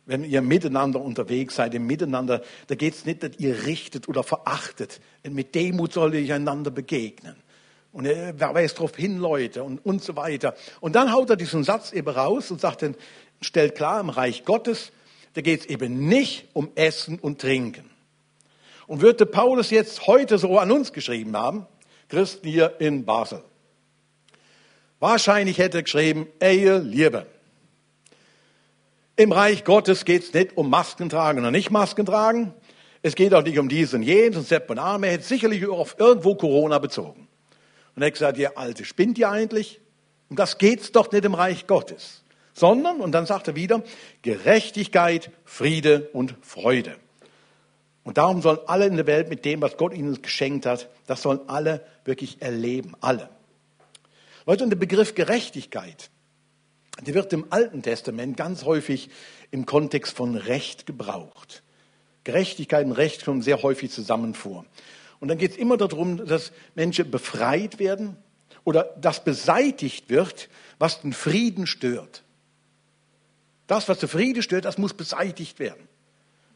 wenn 0.06 0.24
ihr 0.24 0.42
miteinander 0.42 1.00
unterwegs 1.00 1.56
seid, 1.56 1.74
im 1.74 1.86
Miteinander, 1.86 2.42
da 2.66 2.74
geht 2.74 2.94
es 2.94 3.04
nicht, 3.04 3.22
dass 3.22 3.38
ihr 3.38 3.66
richtet 3.66 4.08
oder 4.08 4.22
verachtet. 4.22 5.00
Mit 5.28 5.54
Demut 5.54 5.92
soll 5.92 6.14
ich 6.14 6.32
einander 6.32 6.70
begegnen. 6.70 7.36
Und 7.92 8.06
er 8.06 8.38
weist 8.38 8.76
darauf 8.76 8.96
hin, 8.96 9.18
Leute, 9.18 9.62
und, 9.62 9.84
und 9.86 10.02
so 10.02 10.16
weiter. 10.16 10.54
Und 10.80 10.94
dann 10.96 11.12
haut 11.12 11.30
er 11.30 11.36
diesen 11.36 11.62
Satz 11.64 11.92
eben 11.92 12.08
raus 12.08 12.50
und 12.50 12.60
sagt 12.60 12.82
dann, 12.82 12.96
stellt 13.40 13.76
klar, 13.76 14.00
im 14.00 14.10
Reich 14.10 14.44
Gottes, 14.44 14.92
da 15.34 15.40
geht 15.40 15.60
es 15.60 15.66
eben 15.66 16.06
nicht 16.08 16.48
um 16.52 16.70
Essen 16.74 17.18
und 17.18 17.40
Trinken. 17.40 17.88
Und 18.86 19.00
würde 19.00 19.26
Paulus 19.26 19.70
jetzt 19.70 20.06
heute 20.06 20.38
so 20.38 20.58
an 20.58 20.70
uns 20.70 20.92
geschrieben 20.92 21.36
haben, 21.36 21.66
Christen 22.08 22.48
hier 22.48 22.74
in 22.80 23.04
Basel. 23.04 23.42
Wahrscheinlich 25.00 25.58
hätte 25.58 25.78
er 25.78 25.82
geschrieben, 25.82 26.26
Ehe, 26.40 26.78
Liebe. 26.78 27.26
Im 29.16 29.30
Reich 29.30 29.62
Gottes 29.64 30.04
geht 30.04 30.24
es 30.24 30.32
nicht 30.34 30.56
um 30.56 30.68
Masken 30.68 31.08
tragen 31.08 31.38
oder 31.38 31.52
nicht 31.52 31.70
Masken 31.70 32.04
tragen. 32.04 32.52
Es 33.00 33.14
geht 33.14 33.32
auch 33.32 33.44
nicht 33.44 33.58
um 33.58 33.68
diesen 33.68 34.02
jenes. 34.02 34.36
Und 34.36 34.46
Sepp 34.46 34.70
und 34.70 34.78
Arme 34.78 35.06
hätte 35.06 35.22
sicherlich 35.22 35.66
auf 35.68 35.96
irgendwo 35.98 36.34
Corona 36.34 36.78
bezogen. 36.80 37.28
Und 37.94 38.02
er 38.02 38.06
hat 38.06 38.14
gesagt, 38.14 38.38
ihr 38.38 38.58
Alte, 38.58 38.84
spinnt 38.84 39.16
ihr 39.18 39.30
eigentlich? 39.30 39.80
Und 40.30 40.38
das 40.38 40.58
geht's 40.58 40.90
doch 40.90 41.12
nicht 41.12 41.24
im 41.24 41.34
Reich 41.34 41.68
Gottes. 41.68 42.24
Sondern, 42.54 43.00
und 43.00 43.12
dann 43.12 43.26
sagt 43.26 43.46
er 43.46 43.54
wieder, 43.54 43.84
Gerechtigkeit, 44.22 45.30
Friede 45.44 46.08
und 46.12 46.34
Freude. 46.40 46.96
Und 48.02 48.18
darum 48.18 48.42
sollen 48.42 48.58
alle 48.66 48.86
in 48.86 48.96
der 48.96 49.06
Welt 49.06 49.28
mit 49.28 49.44
dem, 49.44 49.62
was 49.62 49.76
Gott 49.76 49.94
ihnen 49.94 50.20
geschenkt 50.22 50.66
hat, 50.66 50.88
das 51.06 51.22
sollen 51.22 51.40
alle 51.46 51.86
wirklich 52.04 52.42
erleben. 52.42 52.94
Alle. 53.00 53.28
Leute, 54.44 54.64
und 54.64 54.70
der 54.70 54.76
Begriff 54.76 55.14
Gerechtigkeit, 55.14 56.10
die 57.02 57.14
wird 57.14 57.32
im 57.32 57.46
Alten 57.50 57.82
Testament 57.82 58.36
ganz 58.36 58.64
häufig 58.64 59.10
im 59.50 59.66
Kontext 59.66 60.16
von 60.16 60.36
Recht 60.36 60.86
gebraucht. 60.86 61.62
Gerechtigkeit 62.24 62.86
und 62.86 62.92
Recht 62.92 63.24
kommen 63.24 63.42
sehr 63.42 63.62
häufig 63.62 63.90
zusammen 63.90 64.34
vor. 64.34 64.64
Und 65.20 65.28
dann 65.28 65.38
geht 65.38 65.52
es 65.52 65.56
immer 65.56 65.76
darum, 65.76 66.24
dass 66.24 66.52
Menschen 66.74 67.10
befreit 67.10 67.78
werden 67.78 68.16
oder 68.64 68.94
dass 69.00 69.24
beseitigt 69.24 70.08
wird, 70.08 70.48
was 70.78 71.02
den 71.02 71.12
Frieden 71.12 71.66
stört. 71.66 72.22
Das, 73.66 73.88
was 73.88 73.98
den 73.98 74.08
Frieden 74.08 74.42
stört, 74.42 74.64
das 74.64 74.78
muss 74.78 74.94
beseitigt 74.94 75.58
werden. 75.58 75.88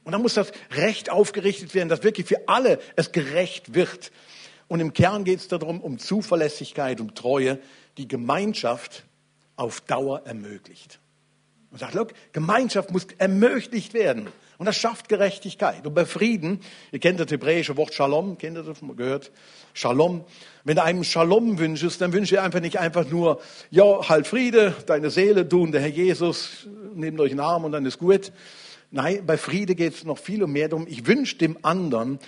Und 0.04 0.12
dann 0.12 0.22
muss 0.22 0.34
das 0.34 0.52
Recht 0.70 1.10
aufgerichtet 1.10 1.74
werden, 1.74 1.88
dass 1.88 2.02
wirklich 2.02 2.26
für 2.26 2.48
alle 2.48 2.78
es 2.96 3.12
gerecht 3.12 3.74
wird. 3.74 4.10
Und 4.66 4.80
im 4.80 4.92
Kern 4.92 5.24
geht 5.24 5.40
es 5.40 5.48
darum, 5.48 5.80
um 5.80 5.98
Zuverlässigkeit 5.98 7.00
und 7.00 7.14
Treue, 7.14 7.58
die 7.98 8.08
Gemeinschaft 8.08 9.04
auf 9.58 9.80
Dauer 9.82 10.22
ermöglicht. 10.24 11.00
Und 11.70 11.78
sagt, 11.78 11.94
look, 11.94 12.12
Gemeinschaft 12.32 12.90
muss 12.90 13.06
ermöglicht 13.18 13.92
werden. 13.92 14.28
Und 14.56 14.66
das 14.66 14.76
schafft 14.76 15.08
Gerechtigkeit. 15.08 15.86
Und 15.86 15.94
bei 15.94 16.06
Frieden, 16.06 16.60
ihr 16.90 16.98
kennt 16.98 17.20
das 17.20 17.30
hebräische 17.30 17.76
Wort 17.76 17.94
Shalom, 17.94 18.38
kennt 18.38 18.56
ihr 18.56 18.62
das 18.62 18.78
gehört? 18.96 19.30
Shalom. 19.74 20.24
Wenn 20.64 20.76
du 20.76 20.82
einem 20.82 21.04
Shalom 21.04 21.58
wünschst, 21.58 22.00
dann 22.00 22.12
wünsche 22.12 22.34
ich 22.34 22.40
einfach 22.40 22.60
nicht 22.60 22.78
einfach 22.78 23.08
nur, 23.08 23.40
ja, 23.70 24.08
halt 24.08 24.26
Friede, 24.26 24.74
deine 24.86 25.10
Seele, 25.10 25.44
du 25.44 25.62
und 25.62 25.72
der 25.72 25.82
Herr 25.82 25.88
Jesus, 25.88 26.66
nehmt 26.94 27.20
euch 27.20 27.30
einen 27.30 27.40
Arm 27.40 27.64
und 27.64 27.72
dann 27.72 27.86
ist 27.86 27.98
gut. 27.98 28.32
Nein, 28.90 29.24
bei 29.26 29.36
Friede 29.36 29.74
geht 29.74 29.94
es 29.94 30.04
noch 30.04 30.18
viel 30.18 30.46
mehr 30.46 30.68
darum, 30.68 30.86
ich 30.88 31.06
wünsche 31.06 31.36
dem 31.36 31.58
anderen 31.62 32.18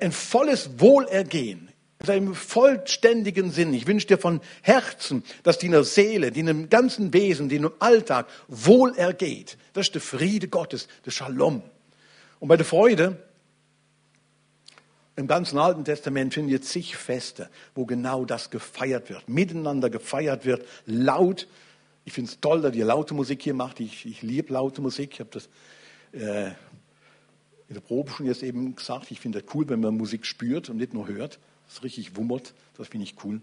ein 0.00 0.12
volles 0.12 0.78
Wohlergehen 0.78 1.69
in 2.00 2.06
seinem 2.06 2.34
vollständigen 2.34 3.50
Sinn. 3.50 3.74
Ich 3.74 3.86
wünsche 3.86 4.06
dir 4.06 4.16
von 4.16 4.40
Herzen, 4.62 5.22
dass 5.42 5.58
deiner 5.58 5.84
Seele, 5.84 6.32
deinem 6.32 6.70
ganzen 6.70 7.12
Wesen, 7.12 7.50
deinem 7.50 7.72
Alltag 7.78 8.26
Wohlergeht. 8.48 9.58
Das 9.74 9.88
ist 9.88 9.94
der 9.94 10.00
Friede 10.00 10.48
Gottes, 10.48 10.88
der 11.04 11.10
Shalom. 11.10 11.62
Und 12.38 12.48
bei 12.48 12.56
der 12.56 12.64
Freude, 12.64 13.18
im 15.16 15.26
ganzen 15.26 15.58
Alten 15.58 15.84
Testament 15.84 16.32
finden 16.32 16.48
wir 16.48 16.62
zig 16.62 16.96
Feste, 16.96 17.50
wo 17.74 17.84
genau 17.84 18.24
das 18.24 18.48
gefeiert 18.48 19.10
wird, 19.10 19.28
miteinander 19.28 19.90
gefeiert 19.90 20.46
wird, 20.46 20.66
laut. 20.86 21.48
Ich 22.06 22.14
finde 22.14 22.30
es 22.30 22.40
toll, 22.40 22.62
dass 22.62 22.74
ihr 22.74 22.86
laute 22.86 23.12
Musik 23.12 23.42
hier 23.42 23.52
macht. 23.52 23.78
Ich, 23.78 24.06
ich 24.06 24.22
liebe 24.22 24.54
laute 24.54 24.80
Musik. 24.80 25.10
Ich 25.12 25.20
habe 25.20 25.30
das 25.30 25.50
äh, 26.12 26.46
in 27.68 27.74
der 27.74 27.80
Probe 27.80 28.10
schon 28.10 28.24
jetzt 28.24 28.42
eben 28.42 28.74
gesagt. 28.74 29.10
Ich 29.10 29.20
finde 29.20 29.42
das 29.42 29.54
cool, 29.54 29.68
wenn 29.68 29.80
man 29.80 29.98
Musik 29.98 30.24
spürt 30.24 30.70
und 30.70 30.78
nicht 30.78 30.94
nur 30.94 31.06
hört. 31.06 31.38
Das 31.70 31.84
richtig 31.84 32.16
wummert. 32.16 32.52
Das 32.76 32.88
finde 32.88 33.04
ich 33.04 33.14
cool. 33.24 33.40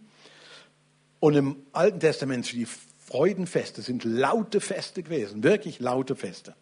Und 1.20 1.36
im 1.36 1.56
Alten 1.72 2.00
Testament, 2.00 2.52
die 2.52 2.68
Freudenfeste 3.06 3.82
sind 3.82 4.04
laute 4.04 4.60
Feste 4.60 5.02
gewesen, 5.02 5.44
wirklich 5.44 5.80
laute 5.80 6.16
Feste. 6.16 6.54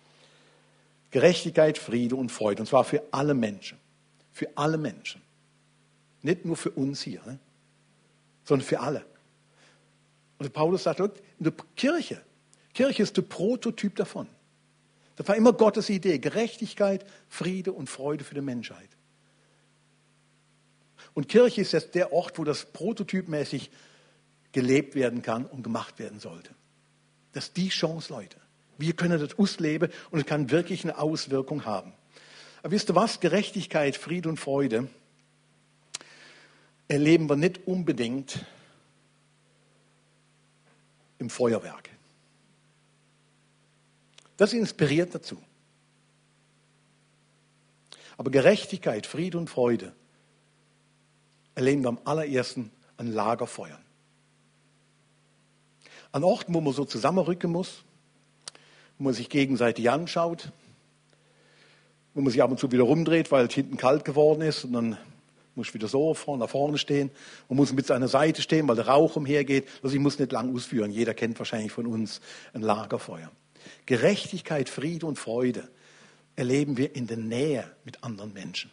Gerechtigkeit, 1.11 1.77
Friede 1.77 2.15
und 2.15 2.31
Freude. 2.31 2.61
Und 2.61 2.67
zwar 2.67 2.83
für 2.83 3.01
alle 3.11 3.33
Menschen. 3.33 3.77
Für 4.31 4.49
alle 4.55 4.77
Menschen. 4.77 5.21
Nicht 6.21 6.45
nur 6.45 6.55
für 6.55 6.71
uns 6.71 7.01
hier, 7.01 7.21
ne? 7.25 7.39
sondern 8.43 8.67
für 8.67 8.79
alle. 8.79 9.05
Und 10.37 10.51
Paulus 10.53 10.83
sagt, 10.83 10.99
in 10.99 11.11
der 11.39 11.53
Kirche, 11.75 12.21
Kirche 12.73 13.03
ist 13.03 13.15
der 13.17 13.21
Prototyp 13.23 13.95
davon. 13.95 14.27
Das 15.15 15.27
war 15.27 15.35
immer 15.35 15.53
Gottes 15.53 15.89
Idee. 15.89 16.19
Gerechtigkeit, 16.19 17.05
Friede 17.29 17.71
und 17.71 17.89
Freude 17.89 18.23
für 18.23 18.35
die 18.35 18.41
Menschheit. 18.41 18.89
Und 21.15 21.29
Kirche 21.29 21.61
ist 21.61 21.71
jetzt 21.71 21.95
der 21.95 22.13
Ort, 22.13 22.37
wo 22.37 22.43
das 22.43 22.65
prototypmäßig 22.65 23.71
gelebt 24.51 24.93
werden 24.93 25.23
kann 25.23 25.45
und 25.45 25.63
gemacht 25.63 25.97
werden 25.97 26.19
sollte. 26.19 26.51
Das 27.31 27.45
ist 27.45 27.57
die 27.57 27.69
Chance, 27.69 28.13
Leute. 28.13 28.37
Wir 28.77 28.93
können 28.93 29.19
das 29.19 29.39
ausleben 29.39 29.91
und 30.11 30.19
es 30.19 30.25
kann 30.25 30.51
wirklich 30.51 30.83
eine 30.83 30.97
Auswirkung 30.97 31.65
haben. 31.65 31.93
Aber 32.61 32.71
wisst 32.71 32.89
ihr 32.89 32.95
was? 32.95 33.21
Gerechtigkeit, 33.21 33.95
Friede 33.95 34.29
und 34.29 34.37
Freude 34.37 34.89
erleben 36.87 37.29
wir 37.29 37.37
nicht 37.37 37.65
unbedingt 37.65 38.45
im 41.17 41.29
Feuerwerk. 41.29 41.89
Das 44.37 44.51
inspiriert 44.51 45.15
dazu. 45.15 45.41
Aber 48.17 48.31
Gerechtigkeit, 48.31 49.07
Friede 49.07 49.37
und 49.37 49.49
Freude 49.49 49.93
erleben 51.55 51.83
wir 51.83 51.89
am 51.89 51.99
allerersten 52.05 52.71
an 52.97 53.11
Lagerfeuern. 53.11 53.83
An 56.11 56.23
Orten, 56.23 56.53
wo 56.53 56.61
man 56.61 56.73
so 56.73 56.85
zusammenrücken 56.85 57.51
muss, 57.51 57.83
wo 58.97 59.05
man 59.05 59.13
sich 59.13 59.29
gegenseitig 59.29 59.89
anschaut, 59.89 60.51
wo 62.13 62.21
man 62.21 62.31
sich 62.31 62.41
ab 62.41 62.51
und 62.51 62.59
zu 62.59 62.71
wieder 62.71 62.83
rumdreht, 62.83 63.31
weil 63.31 63.47
es 63.47 63.53
hinten 63.53 63.77
kalt 63.77 64.05
geworden 64.05 64.41
ist 64.41 64.63
und 64.63 64.73
dann 64.73 64.97
muss 65.55 65.67
ich 65.67 65.73
wieder 65.73 65.87
so 65.87 66.13
vorne, 66.13 66.43
nach 66.43 66.49
vorne 66.49 66.77
stehen. 66.77 67.11
Man 67.49 67.57
muss 67.57 67.73
mit 67.73 67.85
seiner 67.85 68.07
Seite 68.07 68.41
stehen, 68.41 68.67
weil 68.67 68.75
der 68.75 68.87
Rauch 68.87 69.15
umhergeht. 69.15 69.67
Also 69.81 69.95
ich 69.95 70.01
muss 70.01 70.19
nicht 70.19 70.31
lang 70.31 70.53
ausführen. 70.53 70.91
Jeder 70.91 71.13
kennt 71.13 71.39
wahrscheinlich 71.39 71.71
von 71.71 71.87
uns 71.87 72.21
ein 72.53 72.61
Lagerfeuer. 72.61 73.31
Gerechtigkeit, 73.85 74.69
Friede 74.69 75.05
und 75.05 75.17
Freude 75.17 75.69
erleben 76.35 76.77
wir 76.77 76.95
in 76.95 77.07
der 77.07 77.17
Nähe 77.17 77.71
mit 77.85 78.03
anderen 78.03 78.33
Menschen. 78.33 78.69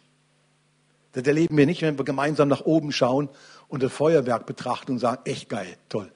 Das 1.13 1.23
erleben 1.25 1.55
wir 1.55 1.65
nicht, 1.65 1.81
wenn 1.81 1.97
wir 1.97 2.05
gemeinsam 2.05 2.49
nach 2.49 2.61
oben 2.61 2.91
schauen 2.91 3.29
und 3.67 3.81
das 3.81 3.93
Feuerwerk 3.93 4.45
betrachten 4.45 4.93
und 4.93 4.99
sagen, 4.99 5.21
echt 5.25 5.47
geil, 5.47 5.77
toll. 5.87 6.11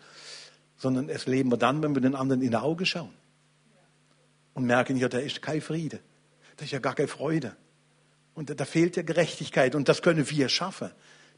Sondern 0.76 1.10
es 1.10 1.26
erleben 1.26 1.52
wir 1.52 1.58
dann, 1.58 1.82
wenn 1.82 1.96
wir 1.96 2.02
den 2.02 2.16
anderen 2.16 2.42
in 2.42 2.52
die 2.52 2.58
Augen 2.58 2.86
schauen 2.86 3.14
und 4.54 4.66
merken, 4.66 4.98
ja, 4.98 5.08
da 5.08 5.20
ist 5.20 5.42
kein 5.42 5.62
Friede, 5.62 6.00
da 6.58 6.66
ist 6.66 6.72
ja 6.72 6.80
gar 6.80 6.96
keine 6.96 7.08
Freude. 7.08 7.56
Und 8.34 8.60
da 8.60 8.66
fehlt 8.66 8.96
ja 8.98 9.04
Gerechtigkeit 9.04 9.74
und 9.74 9.88
das 9.88 10.02
können 10.02 10.30
wir 10.30 10.50
schaffen. 10.50 10.92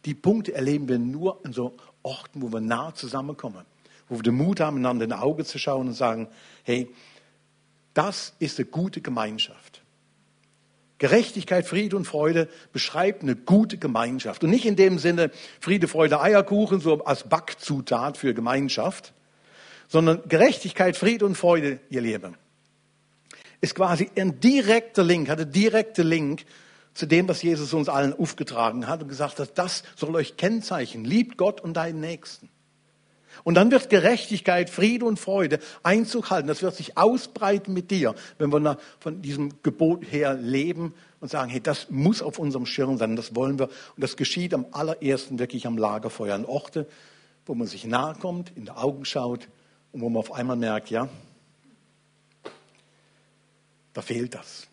Die 0.05 0.13
Punkte 0.13 0.53
erleben 0.53 0.87
wir 0.87 0.99
nur 0.99 1.39
in 1.43 1.53
so 1.53 1.75
Orten, 2.01 2.41
wo 2.41 2.51
wir 2.51 2.61
nah 2.61 2.93
zusammenkommen, 2.93 3.65
wo 4.07 4.15
wir 4.15 4.23
den 4.23 4.35
Mut 4.35 4.61
haben, 4.61 4.77
einander 4.77 5.03
in 5.03 5.09
die 5.09 5.15
Augen 5.15 5.43
zu 5.43 5.59
schauen 5.59 5.87
und 5.87 5.93
sagen, 5.93 6.29
hey, 6.63 6.93
das 7.93 8.33
ist 8.39 8.59
eine 8.59 8.67
gute 8.67 9.01
Gemeinschaft. 9.01 9.78
Gerechtigkeit, 10.99 11.65
Friede 11.65 11.95
und 11.95 12.05
Freude 12.05 12.49
beschreibt 12.73 13.23
eine 13.23 13.35
gute 13.35 13.77
Gemeinschaft. 13.77 14.43
Und 14.43 14.51
nicht 14.51 14.65
in 14.65 14.75
dem 14.75 14.99
Sinne 14.99 15.31
Friede, 15.59 15.87
Freude, 15.87 16.21
Eierkuchen, 16.21 16.81
so 16.81 17.03
als 17.05 17.23
Backzutat 17.23 18.17
für 18.17 18.33
Gemeinschaft, 18.33 19.13
sondern 19.87 20.21
Gerechtigkeit, 20.27 20.97
Friede 20.97 21.25
und 21.25 21.35
Freude, 21.35 21.79
ihr 21.89 22.01
Lieben, 22.01 22.35
ist 23.61 23.75
quasi 23.75 24.11
ein 24.17 24.39
direkter 24.39 25.03
Link, 25.03 25.29
hat 25.29 25.39
einen 25.39 25.51
direkten 25.51 26.05
Link 26.05 26.45
zu 26.93 27.05
dem, 27.05 27.29
was 27.29 27.41
Jesus 27.41 27.73
uns 27.73 27.87
allen 27.87 28.13
aufgetragen 28.13 28.87
hat 28.87 29.01
und 29.01 29.07
gesagt 29.07 29.39
hat, 29.39 29.57
das 29.57 29.83
soll 29.95 30.15
euch 30.15 30.35
kennzeichnen. 30.35 31.05
Liebt 31.05 31.37
Gott 31.37 31.61
und 31.61 31.75
deinen 31.75 32.01
Nächsten. 32.01 32.49
Und 33.49 33.55
dann 33.55 33.71
wird 33.71 33.89
Gerechtigkeit, 33.89 34.69
Friede 34.69 35.05
und 35.05 35.19
Freude 35.19 35.57
Einzug 35.81 36.29
halten. 36.29 36.47
Das 36.47 36.61
wird 36.61 36.75
sich 36.75 36.99
ausbreiten 36.99 37.73
mit 37.73 37.89
dir, 37.89 38.13
wenn 38.37 38.51
wir 38.53 38.77
von 38.99 39.23
diesem 39.23 39.63
Gebot 39.63 40.03
her 40.11 40.35
leben 40.35 40.93
und 41.19 41.31
sagen, 41.31 41.49
hey, 41.49 41.59
das 41.59 41.89
muss 41.89 42.21
auf 42.21 42.37
unserem 42.37 42.67
Schirm 42.67 42.99
sein, 42.99 43.15
das 43.15 43.33
wollen 43.33 43.57
wir. 43.57 43.69
Und 43.69 44.03
das 44.03 44.17
geschieht 44.17 44.53
am 44.53 44.67
allerersten 44.69 45.39
wirklich 45.39 45.65
am 45.65 45.79
Lagerfeuer, 45.79 46.35
an 46.35 46.45
Orte, 46.45 46.85
wo 47.47 47.55
man 47.55 47.65
sich 47.65 47.85
nahe 47.85 48.13
kommt, 48.13 48.51
in 48.55 48.65
die 48.65 48.71
Augen 48.71 49.03
schaut 49.03 49.47
und 49.93 50.01
wo 50.01 50.09
man 50.09 50.19
auf 50.19 50.31
einmal 50.31 50.55
merkt, 50.55 50.91
ja, 50.91 51.09
da 53.93 54.03
fehlt 54.03 54.35
das. 54.35 54.67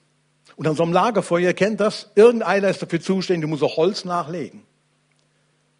Und 0.55 0.67
an 0.67 0.77
so 0.77 0.83
einem 0.83 0.93
Lagerfeuer, 0.93 1.41
ihr 1.41 1.55
kennt 1.55 1.81
das, 1.81 2.11
irgendeiner 2.15 2.69
ist 2.69 2.83
dafür 2.83 3.01
zuständig, 3.01 3.41
du 3.41 3.49
musst 3.49 3.63
auch 3.63 3.79
Holz 3.79 4.05
nachlegen. 4.05 4.65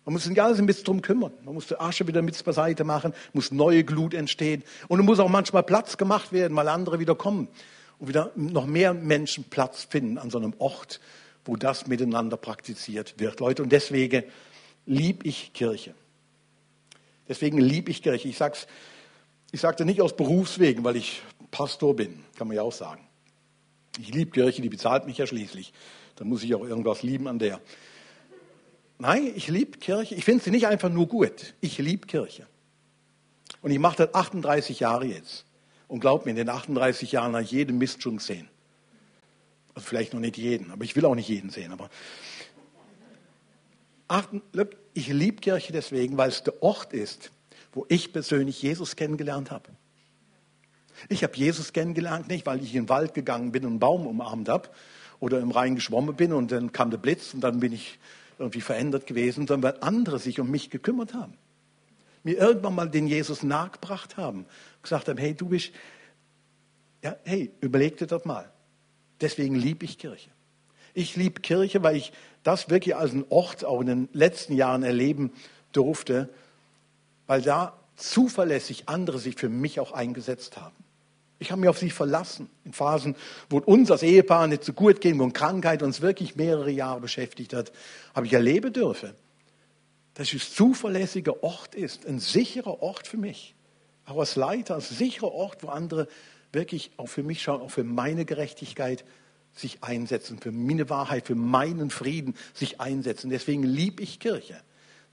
Man 0.07 0.13
muss 0.13 0.23
sich 0.23 0.41
alles 0.41 0.61
ein 0.61 0.67
bisschen 0.67 0.85
drum 0.85 1.03
kümmern. 1.03 1.33
Man 1.45 1.53
muss 1.53 1.67
die 1.67 1.79
Asche 1.81 2.07
wieder 2.07 2.23
mit 2.23 2.43
beiseite 2.45 2.85
machen, 2.85 3.13
muss 3.33 3.51
neue 3.51 3.83
Glut 3.83 4.15
entstehen. 4.15 4.63
Und 4.87 5.01
es 5.01 5.05
muss 5.05 5.19
auch 5.19 5.29
manchmal 5.29 5.65
Platz 5.65 5.97
gemacht 5.97 6.33
werden, 6.33 6.57
weil 6.57 6.69
andere 6.69 7.01
wieder 7.01 7.17
kommen. 7.17 7.49
Und 7.99 8.09
wieder 8.09 8.31
noch 8.37 8.67
mehr 8.67 8.95
Menschen 8.95 9.45
Platz 9.45 9.83
finden 9.91 10.17
an 10.19 10.31
so 10.31 10.39
einem 10.39 10.55
Ort, 10.59 11.01
wo 11.45 11.57
das 11.57 11.89
miteinander 11.89 12.37
praktiziert 12.37 13.19
wird. 13.19 13.41
Leute, 13.41 13.65
und 13.65 13.73
deswegen 13.73 14.23
lieb 14.87 15.27
ich 15.27 15.53
Kirche. 15.53 15.93
Deswegen 17.29 17.59
lieb 17.59 17.89
ich 17.89 18.01
Kirche. 18.01 18.29
Ich 18.29 18.37
sag's, 18.37 18.69
ich 19.51 19.61
sagte 19.61 19.85
nicht 19.85 20.01
aus 20.01 20.15
Berufswegen, 20.15 20.85
weil 20.85 20.95
ich 20.95 21.21
Pastor 21.51 21.97
bin, 21.97 22.23
kann 22.37 22.47
man 22.47 22.57
ja 22.57 22.63
auch 22.63 22.73
sagen. 22.73 23.01
Ich 23.99 24.15
liebe 24.15 24.31
Kirche, 24.31 24.63
die 24.63 24.69
bezahlt 24.69 25.07
mich 25.07 25.19
ja 25.19 25.27
schließlich. 25.27 25.73
Dann 26.15 26.29
muss 26.29 26.45
ich 26.45 26.55
auch 26.55 26.65
irgendwas 26.65 27.03
lieben 27.03 27.27
an 27.27 27.41
der. 27.41 27.61
Nein, 28.99 29.33
ich 29.35 29.49
liebe 29.49 29.79
Kirche. 29.79 30.15
Ich 30.15 30.25
finde 30.25 30.43
sie 30.43 30.51
nicht 30.51 30.67
einfach 30.67 30.89
nur 30.89 31.07
gut. 31.07 31.55
Ich 31.61 31.79
liebe 31.79 32.07
Kirche. 32.07 32.47
Und 33.61 33.71
ich 33.71 33.79
mache 33.79 34.07
das 34.07 34.15
38 34.15 34.81
Jahre 34.81 35.07
jetzt. 35.07 35.45
Und 35.89 36.01
glaub 36.01 36.25
mir, 36.25 36.31
in 36.31 36.37
den 36.37 36.49
38 36.49 37.13
Jahren 37.13 37.35
habe 37.35 37.45
ich 37.45 37.51
jeden 37.51 37.79
Mist 37.79 38.03
schon 38.03 38.17
gesehen. 38.17 38.49
Also 39.75 39.87
vielleicht 39.87 40.15
noch 40.15 40.21
nicht 40.21 40.37
jeden, 40.37 40.71
aber 40.71 40.85
ich 40.85 40.97
will 40.97 41.05
auch 41.05 41.15
nicht 41.15 41.29
jeden 41.29 41.51
sehen. 41.51 41.73
Aber 41.73 41.91
ich 44.95 45.09
liebe 45.09 45.41
Kirche 45.41 45.73
deswegen, 45.73 46.17
weil 46.17 46.31
es 46.31 46.43
der 46.43 46.63
Ort 46.63 46.93
ist, 46.93 47.31
wo 47.73 47.85
ich 47.89 48.13
persönlich 48.13 48.63
Jesus 48.63 48.97
kennengelernt 48.97 49.51
habe. 49.51 49.69
Ich 51.09 51.23
habe 51.23 51.37
Jesus 51.37 51.73
kennengelernt, 51.73 52.29
nicht 52.29 52.47
weil 52.47 52.63
ich 52.63 52.75
in 52.75 52.85
den 52.85 52.89
Wald 52.89 53.13
gegangen 53.13 53.53
bin 53.53 53.65
und 53.65 53.73
einen 53.73 53.79
Baum 53.81 54.07
umarmt 54.07 54.49
habe 54.49 54.71
oder 55.21 55.41
im 55.41 55.51
Rhein 55.51 55.75
geschwommen 55.75 56.17
bin 56.17 56.33
und 56.33 56.53
dann 56.53 56.73
kam 56.73 56.91
der 56.91 56.99
Blitz 56.99 57.35
und 57.35 57.43
dann 57.43 57.61
bin 57.61 57.73
ich 57.73 57.99
irgendwie 58.39 58.61
verändert 58.61 59.07
gewesen, 59.07 59.47
sondern 59.47 59.75
weil 59.75 59.83
andere 59.83 60.19
sich 60.19 60.41
um 60.41 60.51
mich 60.51 60.71
gekümmert 60.71 61.15
haben. 61.15 61.35
Mir 62.23 62.39
irgendwann 62.39 62.75
mal 62.75 62.91
den 62.91 63.07
Jesus 63.07 63.43
nachgebracht 63.43 64.17
haben. 64.17 64.47
Gesagt 64.83 65.09
haben, 65.09 65.19
hey, 65.19 65.35
du 65.35 65.49
bist, 65.49 65.73
ja, 67.03 67.17
hey, 67.25 67.53
überleg 67.61 67.97
dir 67.97 68.07
das 68.07 68.25
mal. 68.25 68.51
Deswegen 69.21 69.55
liebe 69.55 69.85
ich 69.85 69.99
Kirche. 69.99 70.31
Ich 70.93 71.17
liebe 71.17 71.41
Kirche, 71.41 71.83
weil 71.83 71.97
ich 71.97 72.13
das 72.43 72.69
wirklich 72.71 72.97
als 72.97 73.13
einen 73.13 73.27
Ort 73.29 73.65
auch 73.65 73.81
in 73.81 73.87
den 73.87 74.09
letzten 74.13 74.55
Jahren 74.55 74.83
erleben 74.83 75.33
durfte, 75.73 76.29
weil 77.27 77.43
da 77.43 77.79
zuverlässig 77.97 78.89
andere 78.89 79.19
sich 79.19 79.37
für 79.37 79.49
mich 79.49 79.81
auch 79.81 79.93
eingesetzt 79.93 80.57
haben. 80.57 80.77
Ich 81.39 81.51
habe 81.51 81.61
mich 81.61 81.69
auf 81.69 81.79
sie 81.79 81.91
verlassen. 81.91 82.49
In 82.65 82.73
Phasen, 82.73 83.15
wo 83.51 83.59
uns 83.59 83.91
als 83.91 84.03
Ehepaar 84.03 84.47
nicht 84.47 84.65
so 84.65 84.73
gut 84.73 85.01
ging, 85.01 85.19
wo 85.19 85.29
Krankheit 85.29 85.83
uns 85.83 86.01
wirklich 86.01 86.37
mehrere 86.37 86.71
Jahre 86.71 87.01
beschäftigt 87.01 87.53
hat, 87.53 87.73
habe 88.15 88.27
ich 88.27 88.33
erleben 88.33 88.73
dürfen, 88.73 89.13
dass 90.15 90.33
es 90.33 90.35
ein 90.35 90.55
zuverlässiger 90.55 91.43
Ort 91.43 91.75
ist, 91.75 92.07
ein 92.07 92.21
sicherer 92.21 92.83
Ort 92.83 93.07
für 93.07 93.19
mich. 93.19 93.55
Auch 94.07 94.19
als 94.19 94.37
Leiter, 94.37 94.75
als 94.75 94.89
sicherer 94.89 95.33
Ort, 95.33 95.63
wo 95.63 95.69
andere 95.69 96.09
wirklich 96.53 96.91
auch 96.97 97.09
für 97.09 97.23
mich 97.23 97.43
schauen, 97.43 97.61
auch 97.61 97.71
für 97.71 97.85
meine 97.85 98.25
Gerechtigkeit 98.25 99.05
sich 99.53 99.83
einsetzen, 99.83 100.39
für 100.39 100.53
meine 100.53 100.89
Wahrheit, 100.89 101.27
für 101.27 101.35
meinen 101.35 101.91
Frieden 101.91 102.35
sich 102.55 102.81
einsetzen. 102.81 103.31
Deswegen 103.31 103.63
liebe 103.63 104.03
ich 104.03 104.21
Kirche. 104.21 104.57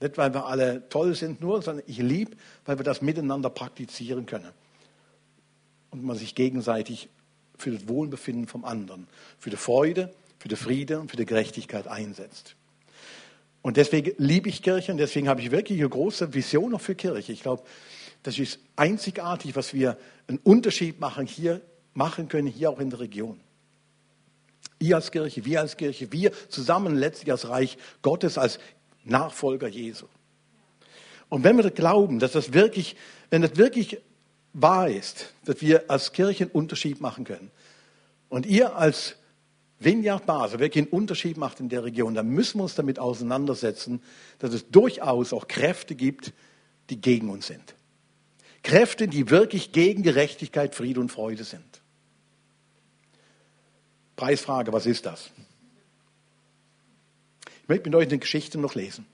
Nicht, 0.00 0.18
weil 0.18 0.32
wir 0.32 0.46
alle 0.46 0.88
toll 0.88 1.14
sind 1.14 1.40
nur, 1.40 1.62
sondern 1.62 1.84
ich 1.86 1.98
liebe, 1.98 2.36
weil 2.64 2.78
wir 2.78 2.84
das 2.84 3.02
miteinander 3.02 3.50
praktizieren 3.50 4.26
können. 4.26 4.50
Und 5.94 6.02
man 6.02 6.16
sich 6.16 6.34
gegenseitig 6.34 7.08
für 7.56 7.70
das 7.70 7.86
Wohlbefinden 7.86 8.48
vom 8.48 8.64
anderen, 8.64 9.06
für 9.38 9.50
die 9.50 9.56
Freude, 9.56 10.12
für 10.40 10.48
die 10.48 10.56
Friede 10.56 10.98
und 10.98 11.08
für 11.08 11.16
die 11.16 11.24
Gerechtigkeit 11.24 11.86
einsetzt. 11.86 12.56
Und 13.62 13.76
deswegen 13.76 14.12
liebe 14.18 14.48
ich 14.48 14.60
Kirche 14.60 14.90
und 14.90 14.98
deswegen 14.98 15.28
habe 15.28 15.40
ich 15.40 15.52
wirklich 15.52 15.78
eine 15.78 15.88
große 15.88 16.34
Vision 16.34 16.72
noch 16.72 16.80
für 16.80 16.96
Kirche. 16.96 17.30
Ich 17.30 17.42
glaube, 17.42 17.62
das 18.24 18.40
ist 18.40 18.58
einzigartig, 18.74 19.54
was 19.54 19.72
wir 19.72 19.96
einen 20.26 20.38
Unterschied 20.38 20.98
machen 20.98 21.28
hier, 21.28 21.60
machen 21.94 22.26
können, 22.26 22.48
hier 22.48 22.70
auch 22.70 22.80
in 22.80 22.90
der 22.90 22.98
Region. 22.98 23.38
Ihr 24.80 24.96
als 24.96 25.12
Kirche, 25.12 25.44
wir 25.44 25.60
als 25.60 25.76
Kirche, 25.76 26.10
wir 26.10 26.32
zusammen 26.48 26.96
letztlich 26.96 27.30
als 27.30 27.48
Reich 27.48 27.78
Gottes, 28.02 28.36
als 28.36 28.58
Nachfolger 29.04 29.68
Jesu. 29.68 30.06
Und 31.28 31.44
wenn 31.44 31.56
wir 31.56 31.70
glauben, 31.70 32.18
dass 32.18 32.32
das 32.32 32.52
wirklich, 32.52 32.96
wenn 33.30 33.42
das 33.42 33.56
wirklich 33.56 33.98
wahr 34.54 34.88
ist, 34.88 35.34
dass 35.44 35.60
wir 35.60 35.90
als 35.90 36.12
Kirche 36.12 36.44
einen 36.44 36.52
Unterschied 36.52 37.00
machen 37.00 37.24
können 37.24 37.50
und 38.30 38.46
ihr 38.46 38.74
als 38.76 39.16
Vineyard 39.80 40.24
Basel 40.24 40.60
wirklich 40.60 40.84
einen 40.84 40.92
Unterschied 40.92 41.36
macht 41.36 41.60
in 41.60 41.68
der 41.68 41.84
Region, 41.84 42.14
dann 42.14 42.28
müssen 42.28 42.58
wir 42.58 42.62
uns 42.62 42.74
damit 42.74 42.98
auseinandersetzen, 42.98 44.02
dass 44.38 44.54
es 44.54 44.70
durchaus 44.70 45.32
auch 45.32 45.48
Kräfte 45.48 45.94
gibt, 45.94 46.32
die 46.88 47.00
gegen 47.00 47.28
uns 47.28 47.48
sind. 47.48 47.74
Kräfte, 48.62 49.08
die 49.08 49.28
wirklich 49.28 49.72
gegen 49.72 50.02
Gerechtigkeit, 50.02 50.74
Friede 50.74 51.00
und 51.00 51.10
Freude 51.10 51.44
sind. 51.44 51.82
Preisfrage, 54.16 54.72
was 54.72 54.86
ist 54.86 55.04
das? 55.04 55.30
Ich 57.62 57.68
möchte 57.68 57.90
mit 57.90 57.94
euch 57.96 58.08
eine 58.08 58.18
Geschichte 58.18 58.58
noch 58.58 58.74
lesen. 58.74 59.06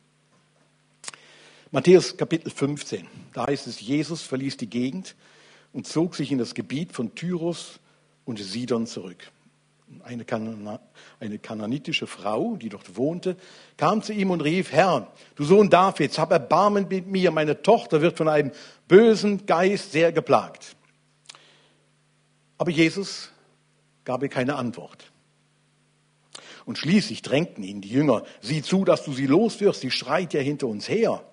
Matthäus 1.73 2.17
Kapitel 2.17 2.51
15. 2.51 3.07
Da 3.33 3.47
heißt 3.47 3.67
es, 3.67 3.81
Jesus 3.81 4.23
verließ 4.23 4.57
die 4.57 4.69
Gegend 4.69 5.15
und 5.73 5.87
zog 5.87 6.15
sich 6.15 6.33
in 6.33 6.39
das 6.39 6.55
Gebiet 6.55 6.93
von 6.93 7.15
Tyrus 7.15 7.79
und 8.25 8.39
Sidon 8.39 8.87
zurück. 8.87 9.31
Eine, 10.05 10.25
Kana 10.25 10.81
eine 11.19 11.39
kananitische 11.39 12.07
Frau, 12.07 12.57
die 12.57 12.69
dort 12.69 12.97
wohnte, 12.97 13.37
kam 13.77 14.03
zu 14.03 14.13
ihm 14.13 14.31
und 14.31 14.41
rief, 14.41 14.71
Herr, 14.71 15.09
du 15.35 15.45
Sohn 15.45 15.69
Davids, 15.69 16.19
hab 16.19 16.31
Erbarmen 16.31 16.87
mit 16.89 17.09
mir, 17.09 17.33
meine 17.33 17.61
Tochter 17.61 18.01
wird 18.01 18.17
von 18.17 18.29
einem 18.29 18.53
bösen 18.87 19.47
Geist 19.47 19.91
sehr 19.91 20.13
geplagt. 20.13 20.77
Aber 22.57 22.71
Jesus 22.71 23.31
gab 24.05 24.23
ihr 24.23 24.29
keine 24.29 24.57
Antwort. 24.57 25.11
Und 26.67 26.79
schließlich 26.79 27.23
drängten 27.23 27.65
ihn 27.65 27.81
die 27.81 27.89
Jünger, 27.89 28.23
sieh 28.41 28.63
zu, 28.63 28.85
dass 28.85 29.05
du 29.05 29.13
sie 29.13 29.27
loswirst, 29.27 29.81
sie 29.81 29.91
schreit 29.91 30.35
ja 30.35 30.41
hinter 30.41 30.69
uns 30.69 30.89
her. 30.89 31.25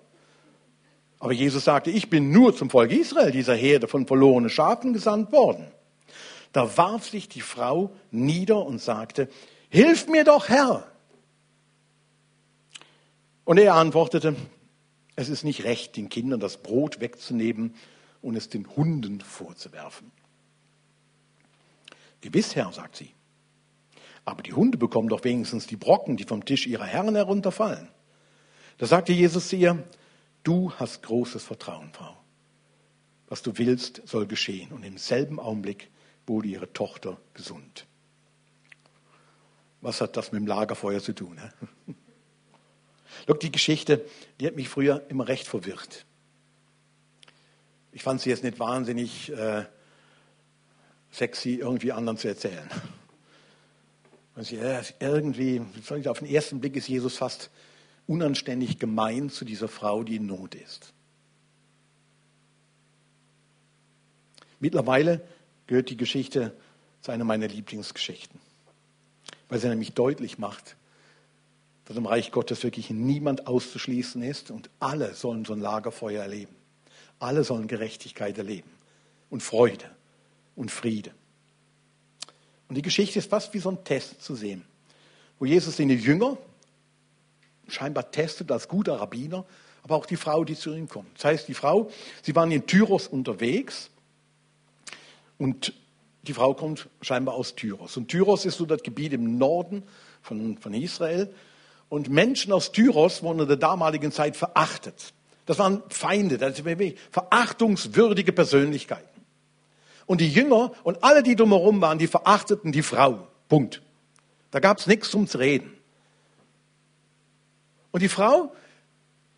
Aber 1.19 1.33
Jesus 1.33 1.65
sagte, 1.65 1.89
ich 1.89 2.09
bin 2.09 2.31
nur 2.31 2.55
zum 2.55 2.69
Volk 2.69 2.91
Israel, 2.91 3.31
dieser 3.31 3.55
Herde 3.55 3.87
von 3.87 4.05
verlorenen 4.05 4.49
Schafen 4.49 4.93
gesandt 4.93 5.31
worden. 5.31 5.67
Da 6.53 6.77
warf 6.77 7.07
sich 7.09 7.27
die 7.27 7.41
Frau 7.41 7.91
nieder 8.11 8.65
und 8.65 8.79
sagte, 8.79 9.29
Hilf 9.69 10.07
mir 10.07 10.23
doch, 10.23 10.49
Herr. 10.49 10.89
Und 13.43 13.57
er 13.57 13.75
antwortete, 13.75 14.35
es 15.15 15.29
ist 15.29 15.43
nicht 15.43 15.63
recht, 15.63 15.95
den 15.97 16.09
Kindern 16.09 16.39
das 16.39 16.57
Brot 16.57 16.99
wegzunehmen 16.99 17.75
und 18.21 18.35
es 18.35 18.49
den 18.49 18.67
Hunden 18.75 19.21
vorzuwerfen. 19.21 20.11
Gewiss, 22.21 22.55
Herr, 22.55 22.71
sagt 22.71 22.95
sie. 22.95 23.11
Aber 24.25 24.43
die 24.43 24.53
Hunde 24.53 24.77
bekommen 24.77 25.07
doch 25.07 25.23
wenigstens 25.23 25.67
die 25.67 25.77
Brocken, 25.77 26.17
die 26.17 26.25
vom 26.25 26.43
Tisch 26.43 26.67
ihrer 26.67 26.85
Herren 26.85 27.15
herunterfallen. 27.15 27.87
Da 28.77 28.85
sagte 28.85 29.13
Jesus 29.13 29.47
zu 29.47 29.55
ihr, 29.55 29.83
du 30.47 30.71
hast 30.73 31.03
großes 31.03 31.43
Vertrauen, 31.43 31.91
Frau. 31.91 32.15
Was 33.27 33.41
du 33.41 33.57
willst, 33.57 34.01
soll 34.05 34.25
geschehen. 34.25 34.71
Und 34.71 34.83
im 34.83 34.97
selben 34.97 35.39
Augenblick 35.39 35.89
wurde 36.25 36.47
ihre 36.47 36.71
Tochter 36.71 37.19
gesund. 37.33 37.85
Was 39.81 39.99
hat 39.99 40.15
das 40.15 40.31
mit 40.31 40.41
dem 40.41 40.47
Lagerfeuer 40.47 41.01
zu 41.01 41.13
tun? 41.13 41.37
Look, 43.27 43.41
die 43.41 43.51
Geschichte, 43.51 44.05
die 44.39 44.47
hat 44.47 44.55
mich 44.55 44.69
früher 44.69 45.05
immer 45.09 45.27
recht 45.27 45.47
verwirrt. 45.47 46.05
Ich 47.91 48.03
fand 48.03 48.21
sie 48.21 48.29
jetzt 48.29 48.43
nicht 48.43 48.59
wahnsinnig 48.59 49.31
äh, 49.31 49.65
sexy, 51.11 51.55
irgendwie 51.55 51.91
anderen 51.91 52.17
zu 52.17 52.27
erzählen. 52.27 52.69
Also 54.35 54.55
irgendwie, 54.99 55.63
auf 56.05 56.19
den 56.19 56.27
ersten 56.27 56.59
Blick 56.59 56.75
ist 56.75 56.87
Jesus 56.87 57.17
fast 57.17 57.49
unanständig 58.07 58.79
gemein 58.79 59.29
zu 59.29 59.45
dieser 59.45 59.67
Frau, 59.67 60.03
die 60.03 60.15
in 60.15 60.25
Not 60.25 60.55
ist. 60.55 60.93
Mittlerweile 64.59 65.21
gehört 65.67 65.89
die 65.89 65.97
Geschichte 65.97 66.55
zu 67.01 67.11
einer 67.11 67.25
meiner 67.25 67.47
Lieblingsgeschichten, 67.47 68.39
weil 69.49 69.59
sie 69.59 69.69
nämlich 69.69 69.93
deutlich 69.93 70.39
macht, 70.39 70.75
dass 71.85 71.95
im 71.95 72.05
Reich 72.05 72.31
Gottes 72.31 72.63
wirklich 72.63 72.89
niemand 72.89 73.47
auszuschließen 73.47 74.21
ist 74.23 74.51
und 74.51 74.69
alle 74.79 75.13
sollen 75.13 75.45
so 75.45 75.53
ein 75.53 75.61
Lagerfeuer 75.61 76.21
erleben. 76.21 76.53
Alle 77.19 77.43
sollen 77.43 77.67
Gerechtigkeit 77.67 78.37
erleben 78.37 78.69
und 79.29 79.41
Freude 79.41 79.85
und 80.55 80.71
Friede. 80.71 81.11
Und 82.67 82.75
die 82.75 82.81
Geschichte 82.81 83.19
ist 83.19 83.29
fast 83.29 83.53
wie 83.53 83.59
so 83.59 83.69
ein 83.69 83.83
Test 83.83 84.21
zu 84.21 84.35
sehen, 84.35 84.65
wo 85.39 85.45
Jesus 85.45 85.77
seine 85.77 85.93
Jünger 85.93 86.37
scheinbar 87.67 88.11
testet 88.11 88.51
als 88.51 88.67
guter 88.67 88.99
Rabbiner, 88.99 89.45
aber 89.83 89.95
auch 89.95 90.05
die 90.05 90.17
Frau, 90.17 90.43
die 90.43 90.55
zu 90.55 90.73
ihm 90.73 90.87
kommt. 90.87 91.15
Das 91.15 91.25
heißt, 91.25 91.47
die 91.47 91.53
Frau, 91.53 91.89
sie 92.21 92.35
waren 92.35 92.51
in 92.51 92.65
Tyros 92.65 93.07
unterwegs 93.07 93.89
und 95.37 95.73
die 96.23 96.33
Frau 96.33 96.53
kommt 96.53 96.89
scheinbar 97.01 97.35
aus 97.35 97.55
Tyros. 97.55 97.95
Und 97.95 98.09
Tyros 98.09 98.45
ist 98.45 98.57
so 98.57 98.65
das 98.65 98.83
Gebiet 98.83 99.13
im 99.13 99.37
Norden 99.37 99.83
von, 100.21 100.57
von 100.57 100.73
Israel. 100.73 101.33
Und 101.89 102.09
Menschen 102.09 102.51
aus 102.51 102.73
Tyros 102.73 103.23
wurden 103.23 103.39
in 103.39 103.47
der 103.47 103.55
damaligen 103.55 104.11
Zeit 104.11 104.35
verachtet. 104.35 105.13
Das 105.45 105.57
waren 105.57 105.81
Feinde, 105.87 106.37
das 106.37 106.61
verachtungswürdige 107.11 108.33
Persönlichkeiten. 108.33 109.21
Und 110.05 110.19
die 110.19 110.29
Jünger 110.29 110.71
und 110.83 111.03
alle, 111.03 111.23
die 111.23 111.35
drumherum 111.35 111.79
waren, 111.79 111.97
die 111.97 112.07
verachteten 112.07 112.73
die 112.73 112.81
Frau. 112.81 113.27
Punkt. 113.47 113.81
Da 114.51 114.59
gab 114.59 114.79
es 114.79 114.87
nichts 114.87 115.09
zum 115.09 115.27
zu 115.27 115.37
reden. 115.37 115.76
Und 117.97 118.01
die 118.01 118.09
Frau, 118.09 118.53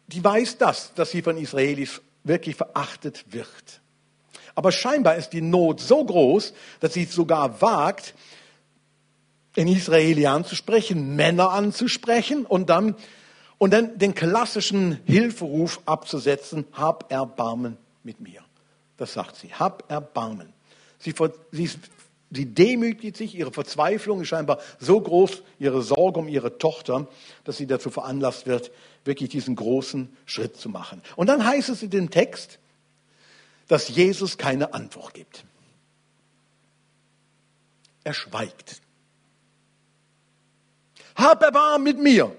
die 0.07 0.21
weiß 0.21 0.57
das, 0.57 0.93
dass 0.93 1.11
sie 1.11 1.21
von 1.21 1.37
Israelis 1.37 2.01
wirklich 2.25 2.57
verachtet 2.57 3.23
wird. 3.31 3.79
Aber 4.53 4.73
scheinbar 4.73 5.15
ist 5.15 5.29
die 5.29 5.39
Not 5.39 5.79
so 5.79 6.03
groß, 6.03 6.53
dass 6.81 6.93
sie 6.93 7.03
es 7.03 7.13
sogar 7.13 7.61
wagt, 7.61 8.15
in 9.55 9.69
Israeli 9.69 10.25
anzusprechen, 10.25 11.15
Männer 11.15 11.51
anzusprechen 11.51 12.45
und 12.45 12.69
dann, 12.69 12.95
und 13.59 13.71
dann 13.71 13.97
den 13.97 14.13
klassischen 14.13 14.99
Hilferuf 15.05 15.79
abzusetzen, 15.85 16.65
hab 16.73 17.09
Erbarmen 17.13 17.77
mit 18.03 18.19
mir. 18.19 18.41
Das 18.97 19.13
sagt 19.13 19.37
sie, 19.37 19.53
hab 19.53 19.89
Erbarmen. 19.89 20.51
Sie, 20.97 21.15
sie, 21.53 21.69
sie 22.31 22.45
demütigt 22.45 23.17
sich, 23.17 23.35
ihre 23.35 23.51
Verzweiflung 23.51 24.21
ist 24.21 24.27
scheinbar 24.27 24.59
so 24.79 24.99
groß, 24.99 25.43
ihre 25.57 25.81
Sorge 25.81 26.19
um 26.19 26.27
ihre 26.27 26.57
Tochter, 26.57 27.07
dass 27.43 27.57
sie 27.57 27.67
dazu 27.67 27.89
veranlasst 27.89 28.45
wird, 28.45 28.71
wirklich 29.03 29.29
diesen 29.29 29.55
großen 29.55 30.15
Schritt 30.25 30.57
zu 30.57 30.69
machen. 30.69 31.01
Und 31.15 31.27
dann 31.27 31.45
heißt 31.45 31.69
es 31.69 31.81
in 31.81 31.89
dem 31.89 32.09
Text, 32.09 32.59
dass 33.67 33.87
Jesus 33.89 34.37
keine 34.37 34.73
Antwort 34.73 35.13
gibt. 35.13 35.45
Er 38.03 38.13
schweigt. 38.13 38.81
Hab 41.15 41.41
Erbarm 41.43 41.83
mit 41.83 41.99
mir. 41.99 42.35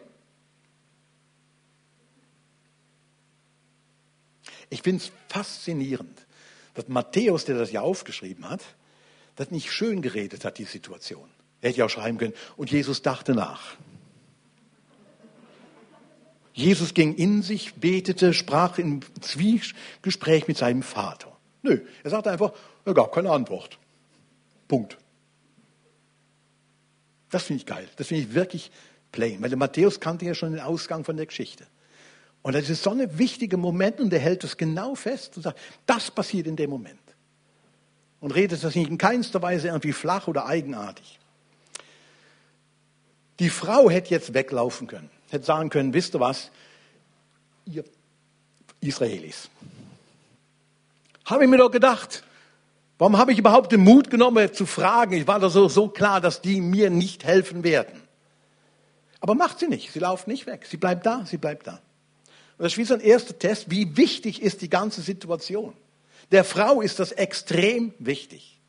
Ich 4.70 4.82
finde 4.82 5.04
es 5.04 5.12
faszinierend, 5.28 6.26
dass 6.74 6.88
Matthäus, 6.88 7.44
der 7.44 7.58
das 7.58 7.72
ja 7.72 7.80
aufgeschrieben 7.80 8.48
hat, 8.48 8.62
das 9.40 9.50
nicht 9.50 9.72
schön 9.72 10.02
geredet 10.02 10.44
hat, 10.44 10.58
die 10.58 10.64
Situation. 10.64 11.26
Er 11.62 11.70
hätte 11.70 11.78
ja 11.78 11.86
auch 11.86 11.90
schreiben 11.90 12.18
können, 12.18 12.34
und 12.58 12.70
Jesus 12.70 13.00
dachte 13.00 13.34
nach. 13.34 13.74
Jesus 16.52 16.92
ging 16.92 17.14
in 17.14 17.40
sich, 17.40 17.72
betete, 17.74 18.34
sprach 18.34 18.76
im 18.76 19.00
Zwiegespräch 19.22 20.46
mit 20.46 20.58
seinem 20.58 20.82
Vater. 20.82 21.34
Nö, 21.62 21.80
er 22.04 22.10
sagte 22.10 22.30
einfach, 22.30 22.52
er 22.84 22.92
gab 22.92 23.14
keine 23.14 23.30
Antwort. 23.30 23.78
Punkt. 24.68 24.98
Das 27.30 27.44
finde 27.44 27.60
ich 27.62 27.66
geil. 27.66 27.88
Das 27.96 28.08
finde 28.08 28.24
ich 28.24 28.34
wirklich 28.34 28.70
plain. 29.10 29.40
Weil 29.40 29.48
der 29.48 29.58
Matthäus 29.58 30.00
kannte 30.00 30.26
ja 30.26 30.34
schon 30.34 30.52
den 30.52 30.60
Ausgang 30.60 31.02
von 31.02 31.16
der 31.16 31.24
Geschichte. 31.24 31.66
Und 32.42 32.54
das 32.54 32.68
ist 32.68 32.82
so 32.82 32.90
ein 32.90 33.18
wichtiger 33.18 33.56
Moment 33.56 34.00
und 34.00 34.12
er 34.12 34.18
hält 34.18 34.44
es 34.44 34.58
genau 34.58 34.94
fest 34.94 35.38
und 35.38 35.44
sagt, 35.44 35.58
das 35.86 36.10
passiert 36.10 36.46
in 36.46 36.56
dem 36.56 36.68
Moment. 36.68 37.09
Und 38.20 38.32
redet 38.32 38.62
das 38.62 38.74
nicht 38.74 38.90
in 38.90 38.98
keinster 38.98 39.40
Weise 39.40 39.68
irgendwie 39.68 39.92
flach 39.92 40.28
oder 40.28 40.46
eigenartig. 40.46 41.18
Die 43.38 43.48
Frau 43.48 43.88
hätte 43.88 44.10
jetzt 44.10 44.34
weglaufen 44.34 44.86
können, 44.86 45.08
hätte 45.30 45.46
sagen 45.46 45.70
können, 45.70 45.94
wisst 45.94 46.14
ihr 46.14 46.20
was, 46.20 46.50
ihr 47.64 47.84
Israelis, 48.80 49.48
habe 51.24 51.44
ich 51.44 51.50
mir 51.50 51.56
doch 51.56 51.70
gedacht, 51.70 52.22
warum 52.98 53.16
habe 53.16 53.32
ich 53.32 53.38
überhaupt 53.38 53.72
den 53.72 53.80
Mut 53.80 54.10
genommen 54.10 54.52
zu 54.52 54.66
fragen? 54.66 55.14
Ich 55.14 55.26
war 55.26 55.40
doch 55.40 55.50
so, 55.50 55.68
so 55.68 55.88
klar, 55.88 56.20
dass 56.20 56.42
die 56.42 56.60
mir 56.60 56.90
nicht 56.90 57.24
helfen 57.24 57.64
werden. 57.64 58.02
Aber 59.20 59.34
macht 59.34 59.58
sie 59.58 59.68
nicht, 59.68 59.92
sie 59.92 59.98
laufen 59.98 60.30
nicht 60.30 60.46
weg, 60.46 60.66
sie 60.68 60.76
bleibt 60.76 61.06
da, 61.06 61.24
sie 61.24 61.36
bleibt 61.38 61.66
da. 61.66 61.80
Und 62.58 62.64
das 62.64 62.72
ist 62.72 62.78
wie 62.78 62.84
so 62.84 62.94
ein 62.94 63.00
erster 63.00 63.38
Test, 63.38 63.70
wie 63.70 63.96
wichtig 63.96 64.42
ist 64.42 64.60
die 64.60 64.68
ganze 64.68 65.00
Situation. 65.00 65.72
Der 66.30 66.44
Frau 66.44 66.80
ist 66.80 66.98
das 66.98 67.12
extrem 67.12 67.92
wichtig. 67.98 68.60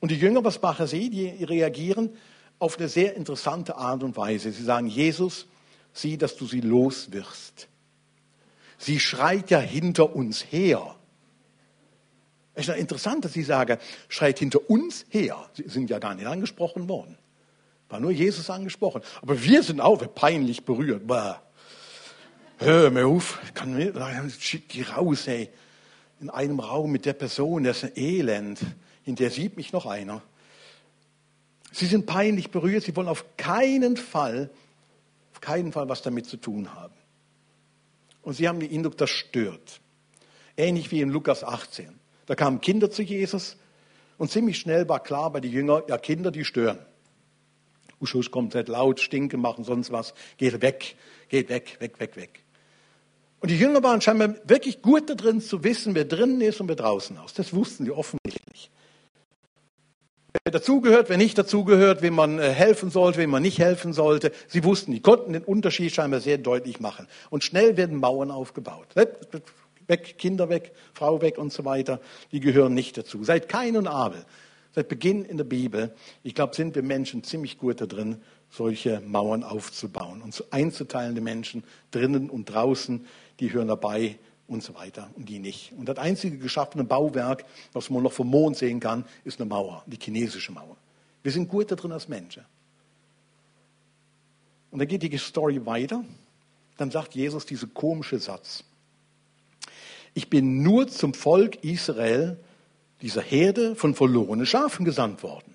Und 0.00 0.10
die 0.10 0.16
Jünger, 0.16 0.44
was 0.44 0.62
machen 0.62 0.86
sie? 0.86 1.10
Die 1.10 1.44
reagieren 1.44 2.10
auf 2.58 2.78
eine 2.78 2.88
sehr 2.88 3.14
interessante 3.14 3.76
Art 3.76 4.02
und 4.02 4.16
Weise. 4.16 4.50
Sie 4.52 4.64
sagen, 4.64 4.86
Jesus, 4.86 5.46
sieh, 5.92 6.16
dass 6.16 6.36
du 6.36 6.46
sie 6.46 6.60
los 6.60 7.12
wirst. 7.12 7.68
Sie 8.78 9.00
schreit 9.00 9.50
ja 9.50 9.58
hinter 9.58 10.14
uns 10.14 10.44
her. 10.50 10.94
Es 12.54 12.62
ist 12.62 12.68
ja 12.68 12.74
interessant, 12.74 13.24
dass 13.24 13.32
sie 13.32 13.42
sagen, 13.42 13.78
schreit 14.08 14.38
hinter 14.38 14.68
uns 14.70 15.04
her. 15.10 15.48
Sie 15.54 15.68
sind 15.68 15.90
ja 15.90 15.98
gar 15.98 16.14
nicht 16.14 16.26
angesprochen 16.26 16.88
worden. 16.88 17.16
War 17.88 18.00
nur 18.00 18.10
Jesus 18.10 18.50
angesprochen. 18.50 19.02
Aber 19.22 19.42
wir 19.42 19.62
sind 19.62 19.80
auch 19.80 20.02
peinlich 20.14 20.64
berührt. 20.64 21.06
Bah. 21.06 21.42
Hör 22.60 22.90
mir 22.90 23.06
auf, 23.06 23.38
kann 23.54 23.74
mir, 23.74 23.92
schick 24.40 24.68
die 24.70 24.82
raus, 24.82 25.28
ey. 25.28 25.48
In 26.20 26.28
einem 26.28 26.58
Raum 26.58 26.90
mit 26.90 27.04
der 27.06 27.12
Person, 27.12 27.62
das 27.62 27.84
ist 27.84 27.84
ein 27.84 28.02
Elend. 28.02 28.58
In 29.04 29.14
der 29.14 29.30
sieht 29.30 29.56
mich 29.56 29.72
noch 29.72 29.86
einer. 29.86 30.22
Sie 31.70 31.86
sind 31.86 32.06
peinlich 32.06 32.50
berührt, 32.50 32.82
sie 32.82 32.96
wollen 32.96 33.06
auf 33.06 33.24
keinen 33.36 33.96
Fall, 33.96 34.50
auf 35.32 35.40
keinen 35.40 35.70
Fall 35.70 35.88
was 35.88 36.02
damit 36.02 36.26
zu 36.26 36.36
tun 36.36 36.74
haben. 36.74 36.94
Und 38.22 38.34
sie 38.34 38.48
haben 38.48 38.58
den 38.58 38.72
Eindruck, 38.72 38.96
das 38.96 39.10
stört. 39.10 39.80
Ähnlich 40.56 40.90
wie 40.90 41.00
in 41.00 41.10
Lukas 41.10 41.44
18. 41.44 41.96
Da 42.26 42.34
kamen 42.34 42.60
Kinder 42.60 42.90
zu 42.90 43.02
Jesus 43.02 43.56
und 44.16 44.32
ziemlich 44.32 44.58
schnell 44.58 44.88
war 44.88 45.00
klar 45.00 45.30
bei 45.30 45.38
den 45.38 45.52
Jüngern, 45.52 45.84
ja, 45.86 45.96
Kinder, 45.96 46.32
die 46.32 46.44
stören. 46.44 46.80
Uschus 48.00 48.32
kommt 48.32 48.54
nicht 48.54 48.66
laut, 48.66 48.98
stinken, 48.98 49.40
machen 49.40 49.62
sonst 49.62 49.92
was, 49.92 50.12
geht 50.36 50.60
weg, 50.60 50.96
geht 51.28 51.48
weg, 51.48 51.76
weg, 51.78 52.00
weg, 52.00 52.16
weg. 52.16 52.42
Und 53.40 53.50
die 53.50 53.58
Jünger 53.58 53.82
waren 53.82 54.00
scheinbar 54.00 54.34
wirklich 54.44 54.82
gut 54.82 55.08
darin 55.08 55.40
zu 55.40 55.62
wissen, 55.62 55.94
wer 55.94 56.04
drinnen 56.04 56.40
ist 56.40 56.60
und 56.60 56.68
wer 56.68 56.76
draußen 56.76 57.16
ist. 57.24 57.38
Das 57.38 57.52
wussten 57.52 57.84
sie 57.84 57.92
offensichtlich. 57.92 58.70
Wer 60.44 60.52
dazugehört, 60.52 61.08
wer 61.08 61.16
nicht 61.16 61.38
dazugehört, 61.38 62.02
wem 62.02 62.14
man 62.14 62.38
äh, 62.38 62.50
helfen 62.50 62.90
sollte, 62.90 63.18
wem 63.18 63.30
man 63.30 63.42
nicht 63.42 63.58
helfen 63.58 63.92
sollte. 63.92 64.32
Sie 64.46 64.62
wussten, 64.64 64.92
die 64.92 65.00
konnten 65.00 65.32
den 65.32 65.44
Unterschied 65.44 65.92
scheinbar 65.92 66.20
sehr 66.20 66.38
deutlich 66.38 66.80
machen. 66.80 67.06
Und 67.30 67.44
schnell 67.44 67.76
werden 67.76 67.98
Mauern 67.98 68.30
aufgebaut. 68.30 68.88
Weg, 69.86 70.18
Kinder 70.18 70.48
weg, 70.48 70.72
Frau 70.92 71.22
weg 71.22 71.38
und 71.38 71.52
so 71.52 71.64
weiter. 71.64 72.00
Die 72.30 72.40
gehören 72.40 72.74
nicht 72.74 72.98
dazu. 72.98 73.24
Seit 73.24 73.48
Kain 73.48 73.76
und 73.76 73.86
Abel, 73.86 74.24
seit 74.74 74.88
Beginn 74.88 75.24
in 75.24 75.38
der 75.38 75.44
Bibel, 75.44 75.94
ich 76.22 76.34
glaube, 76.34 76.54
sind 76.54 76.74
wir 76.74 76.82
Menschen 76.82 77.24
ziemlich 77.24 77.56
gut 77.56 77.80
darin, 77.80 78.20
solche 78.50 79.00
Mauern 79.00 79.42
aufzubauen 79.42 80.22
und 80.22 80.44
einzuteilen, 80.50 81.14
die 81.14 81.20
Menschen 81.20 81.64
drinnen 81.90 82.30
und 82.30 82.46
draußen, 82.46 83.06
die 83.40 83.52
hören 83.52 83.68
dabei 83.68 84.18
und 84.46 84.62
so 84.62 84.74
weiter 84.74 85.10
und 85.14 85.28
die 85.28 85.38
nicht. 85.38 85.72
Und 85.76 85.88
das 85.88 85.98
einzige 85.98 86.38
geschaffene 86.38 86.84
Bauwerk, 86.84 87.44
was 87.72 87.90
man 87.90 88.02
noch 88.02 88.12
vom 88.12 88.28
Mond 88.28 88.56
sehen 88.56 88.80
kann, 88.80 89.04
ist 89.24 89.40
eine 89.40 89.48
Mauer, 89.48 89.84
die 89.86 89.98
chinesische 90.00 90.52
Mauer. 90.52 90.76
Wir 91.22 91.32
sind 91.32 91.48
gut 91.48 91.70
da 91.70 91.76
drin 91.76 91.92
als 91.92 92.08
Menschen. 92.08 92.44
Und 94.70 94.78
dann 94.78 94.88
geht 94.88 95.02
die 95.02 95.18
Story 95.18 95.64
weiter. 95.64 96.04
Dann 96.76 96.90
sagt 96.90 97.14
Jesus 97.14 97.46
diesen 97.46 97.74
komischen 97.74 98.20
Satz. 98.20 98.64
Ich 100.14 100.30
bin 100.30 100.62
nur 100.62 100.88
zum 100.88 101.14
Volk 101.14 101.62
Israel, 101.64 102.38
dieser 103.02 103.22
Herde 103.22 103.76
von 103.76 103.94
verlorenen 103.94 104.46
Schafen 104.46 104.84
gesandt 104.84 105.22
worden. 105.22 105.54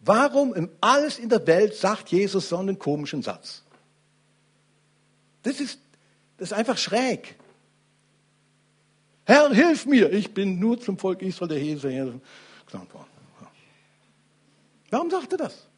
Warum 0.00 0.52
in 0.54 0.68
alles 0.80 1.18
in 1.18 1.28
der 1.28 1.46
Welt 1.46 1.74
sagt 1.74 2.10
Jesus 2.10 2.48
so 2.48 2.56
einen 2.56 2.78
komischen 2.78 3.22
Satz? 3.22 3.61
Das 5.42 5.60
ist, 5.60 5.78
das 6.38 6.50
ist 6.50 6.52
einfach 6.52 6.78
schräg. 6.78 7.36
Herr, 9.24 9.50
hilf 9.52 9.86
mir, 9.86 10.12
ich 10.12 10.34
bin 10.34 10.58
nur 10.58 10.80
zum 10.80 10.98
Volk 10.98 11.22
Israel 11.22 11.48
der 11.48 11.58
Hese 11.58 12.20
gesandt 12.66 12.92
worden. 12.92 13.06
Warum 14.90 15.10
sagt 15.10 15.32
er 15.32 15.38
das? 15.38 15.68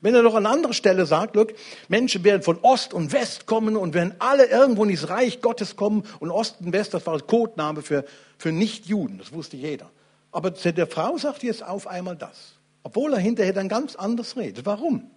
Wenn 0.00 0.14
er 0.14 0.22
noch 0.22 0.34
an 0.34 0.46
anderer 0.46 0.74
Stelle 0.74 1.06
sagt, 1.06 1.36
look, 1.36 1.54
Menschen 1.88 2.24
werden 2.24 2.42
von 2.42 2.58
Ost 2.60 2.92
und 2.92 3.12
West 3.12 3.46
kommen 3.46 3.76
und 3.76 3.94
werden 3.94 4.14
alle 4.18 4.46
irgendwo 4.46 4.84
in 4.84 4.90
das 4.90 5.08
Reich 5.08 5.40
Gottes 5.40 5.76
kommen 5.76 6.02
und 6.18 6.30
Ost 6.30 6.56
und 6.60 6.72
West, 6.72 6.92
das 6.92 7.06
war 7.06 7.16
der 7.16 7.26
Codename 7.26 7.82
für, 7.82 8.04
für 8.36 8.52
Nicht-Juden, 8.52 9.18
das 9.18 9.32
wusste 9.32 9.56
jeder. 9.56 9.90
Aber 10.32 10.50
der 10.50 10.86
Frau 10.88 11.16
sagt 11.16 11.42
jetzt 11.42 11.64
auf 11.64 11.86
einmal 11.86 12.16
das, 12.16 12.54
obwohl 12.82 13.12
er 13.14 13.20
hinterher 13.20 13.52
dann 13.52 13.68
ganz 13.68 13.94
anders 13.94 14.36
redet. 14.36 14.66
Warum? 14.66 15.10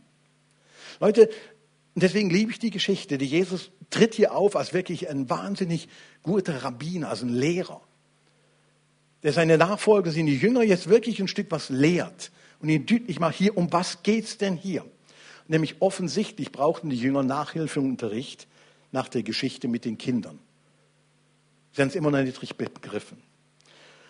Leute, 1.00 1.30
deswegen 2.04 2.30
liebe 2.30 2.52
ich 2.52 2.60
die 2.60 2.70
Geschichte, 2.70 3.18
die 3.18 3.26
Jesus 3.26 3.72
tritt 3.90 4.16
hier 4.16 4.34
auf 4.34 4.56
als 4.56 4.74
wirklich 4.74 5.10
ein 5.10 5.30
wahnsinnig 5.30 5.88
guter 6.24 6.64
Rabbiner, 6.64 7.10
als 7.10 7.24
ein 7.24 7.30
Lehrer, 7.30 7.82
der 9.24 9.34
seine 9.34 9.58
Nachfolger, 9.58 10.12
seine 10.12 10.32
Jünger 10.32 10.64
jetzt 10.64 10.90
wirklich 10.90 11.20
ein 11.20 11.28
Stück 11.28 11.48
was 11.50 11.70
lehrt 11.70 12.32
und 12.60 12.70
ihnen 12.70 12.86
deutlich 12.86 13.20
macht, 13.20 13.36
hier, 13.36 13.58
um 13.58 13.72
was 13.72 14.04
geht's 14.04 14.38
denn 14.38 14.56
hier? 14.56 14.86
Nämlich 15.48 15.82
offensichtlich 15.82 16.52
brauchten 16.52 16.90
die 16.90 16.98
Jünger 16.98 17.24
Nachhilfe 17.24 17.80
und 17.80 17.92
Unterricht 17.92 18.48
nach 18.92 19.08
der 19.08 19.24
Geschichte 19.24 19.68
mit 19.68 19.86
den 19.86 19.98
Kindern. 19.98 20.40
Sie 21.72 21.82
haben 21.82 21.90
es 21.90 21.96
immer 21.96 22.12
noch 22.12 22.22
nicht 22.22 22.42
richtig 22.42 22.58
begriffen. 22.58 23.18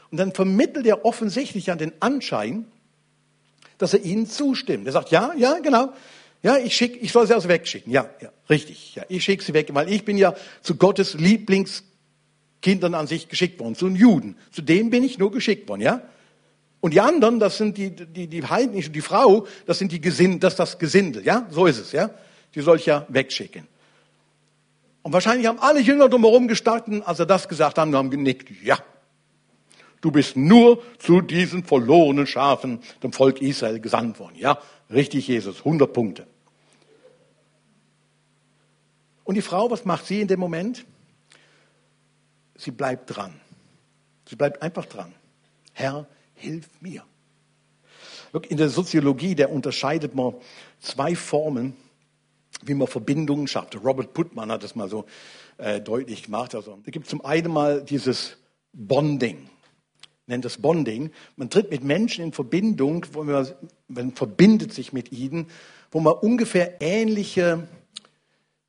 Und 0.10 0.18
dann 0.18 0.34
vermittelt 0.34 0.86
er 0.86 1.06
offensichtlich 1.06 1.70
an 1.70 1.78
den 1.78 1.92
Anschein, 2.02 2.66
dass 3.78 3.94
er 3.94 4.04
ihnen 4.04 4.26
zustimmt. 4.26 4.88
Er 4.88 4.94
sagt, 4.94 5.12
ja, 5.12 5.34
ja, 5.36 5.60
genau, 5.60 5.94
ja, 6.44 6.58
ich 6.58 6.76
schick, 6.76 7.02
ich 7.02 7.12
soll 7.12 7.28
sie 7.28 7.34
also 7.34 7.50
wegschicken. 7.50 7.92
Ja, 7.92 8.10
ja, 8.22 8.30
richtig. 8.50 8.96
Ja, 8.96 9.04
ich 9.10 9.24
schicke 9.24 9.44
sie 9.44 9.54
weg, 9.54 9.70
weil 9.74 9.92
ich 9.92 10.06
bin 10.06 10.18
ja 10.18 10.36
zu 10.62 10.76
Gottes 10.76 11.16
Lieblingskindern 11.16 12.94
an 12.94 13.08
sich 13.08 13.28
geschickt 13.28 13.60
worden, 13.60 13.76
zu 13.76 13.88
den 13.88 13.96
Juden. 13.96 14.38
Zu 14.52 14.62
denen 14.62 14.90
bin 14.90 15.04
ich 15.04 15.18
nur 15.18 15.32
geschickt 15.32 15.68
worden, 15.68 15.82
ja? 15.82 16.02
Und 16.80 16.94
die 16.94 17.02
anderen, 17.02 17.40
das 17.40 17.58
sind 17.58 17.78
die, 17.78 17.90
die, 17.90 18.28
die 18.28 18.46
Heidnischen, 18.46 18.94
die 18.94 19.02
Frau, 19.02 19.48
das 19.66 19.80
sind 19.80 19.92
die 19.92 20.00
Gesind, 20.00 20.44
das 20.44 20.54
ist 20.54 20.60
das 20.60 20.80
Gesindel, 20.80 21.26
ja? 21.26 21.48
So 21.50 21.66
ist 21.66 21.80
es, 21.80 21.92
ja? 21.92 22.12
Die 22.54 22.62
soll 22.62 22.78
ich 22.78 22.86
ja 22.86 23.06
wegschicken. 23.10 23.68
Und 25.02 25.14
wahrscheinlich 25.14 25.48
haben 25.48 25.60
alle 25.60 25.80
Jünger 25.80 26.08
drumherum 26.08 26.48
gestanden, 26.48 27.02
als 27.02 27.20
er 27.20 27.26
das 27.26 27.48
gesagt 27.48 27.78
haben, 27.78 27.96
haben 27.96 28.12
genickt, 28.12 28.50
ja. 28.64 28.78
Du 30.02 30.12
bist 30.12 30.36
nur 30.38 30.82
zu 31.00 31.22
diesen 31.22 31.64
verlorenen 31.64 32.28
Schafen, 32.28 32.80
dem 33.02 33.14
Volk 33.14 33.42
Israel, 33.42 33.80
gesandt 33.80 34.20
worden, 34.20 34.36
ja? 34.36 34.60
Richtig, 34.92 35.28
Jesus, 35.28 35.60
100 35.60 35.92
Punkte. 35.92 36.28
Und 39.24 39.36
die 39.36 39.42
Frau, 39.42 39.70
was 39.70 39.84
macht 39.84 40.06
sie 40.06 40.22
in 40.22 40.28
dem 40.28 40.40
Moment? 40.40 40.86
Sie 42.56 42.72
bleibt 42.72 43.16
dran. 43.16 43.40
Sie 44.28 44.36
bleibt 44.36 44.62
einfach 44.62 44.86
dran. 44.86 45.14
Herr, 45.74 46.08
hilf 46.36 46.70
mir. 46.80 47.04
In 48.50 48.58
der 48.58 48.70
Soziologie, 48.70 49.36
der 49.36 49.52
unterscheidet 49.52 50.14
man 50.14 50.36
zwei 50.80 51.16
Formen, 51.16 51.76
wie 52.62 52.74
man 52.74 52.88
Verbindungen 52.88 53.48
schafft. 53.48 53.76
Robert 53.84 54.14
Putman 54.14 54.52
hat 54.52 54.64
das 54.64 54.76
mal 54.76 54.90
so 54.90 55.06
äh, 55.58 55.82
deutlich 55.82 56.24
gemacht. 56.24 56.56
Also, 56.56 56.80
da 56.84 56.92
gibt 56.92 57.06
es 57.06 57.10
zum 57.10 57.24
einen 57.26 57.52
mal 57.52 57.84
dieses 57.84 58.38
Bonding 58.74 59.50
nennt 60.28 60.46
das 60.46 60.58
Bonding. 60.58 61.12
Man 61.36 61.50
tritt 61.50 61.72
mit 61.72 61.84
Menschen 61.84 62.24
in 62.24 62.34
Verbindung, 62.34 63.06
man, 63.16 63.48
man 63.88 64.12
verbindet 64.12 64.74
sich 64.74 64.94
mit 64.94 65.12
ihnen, 65.12 65.50
wo 65.92 66.00
man 66.00 66.14
ungefähr 66.14 66.82
ähnliche 66.82 67.68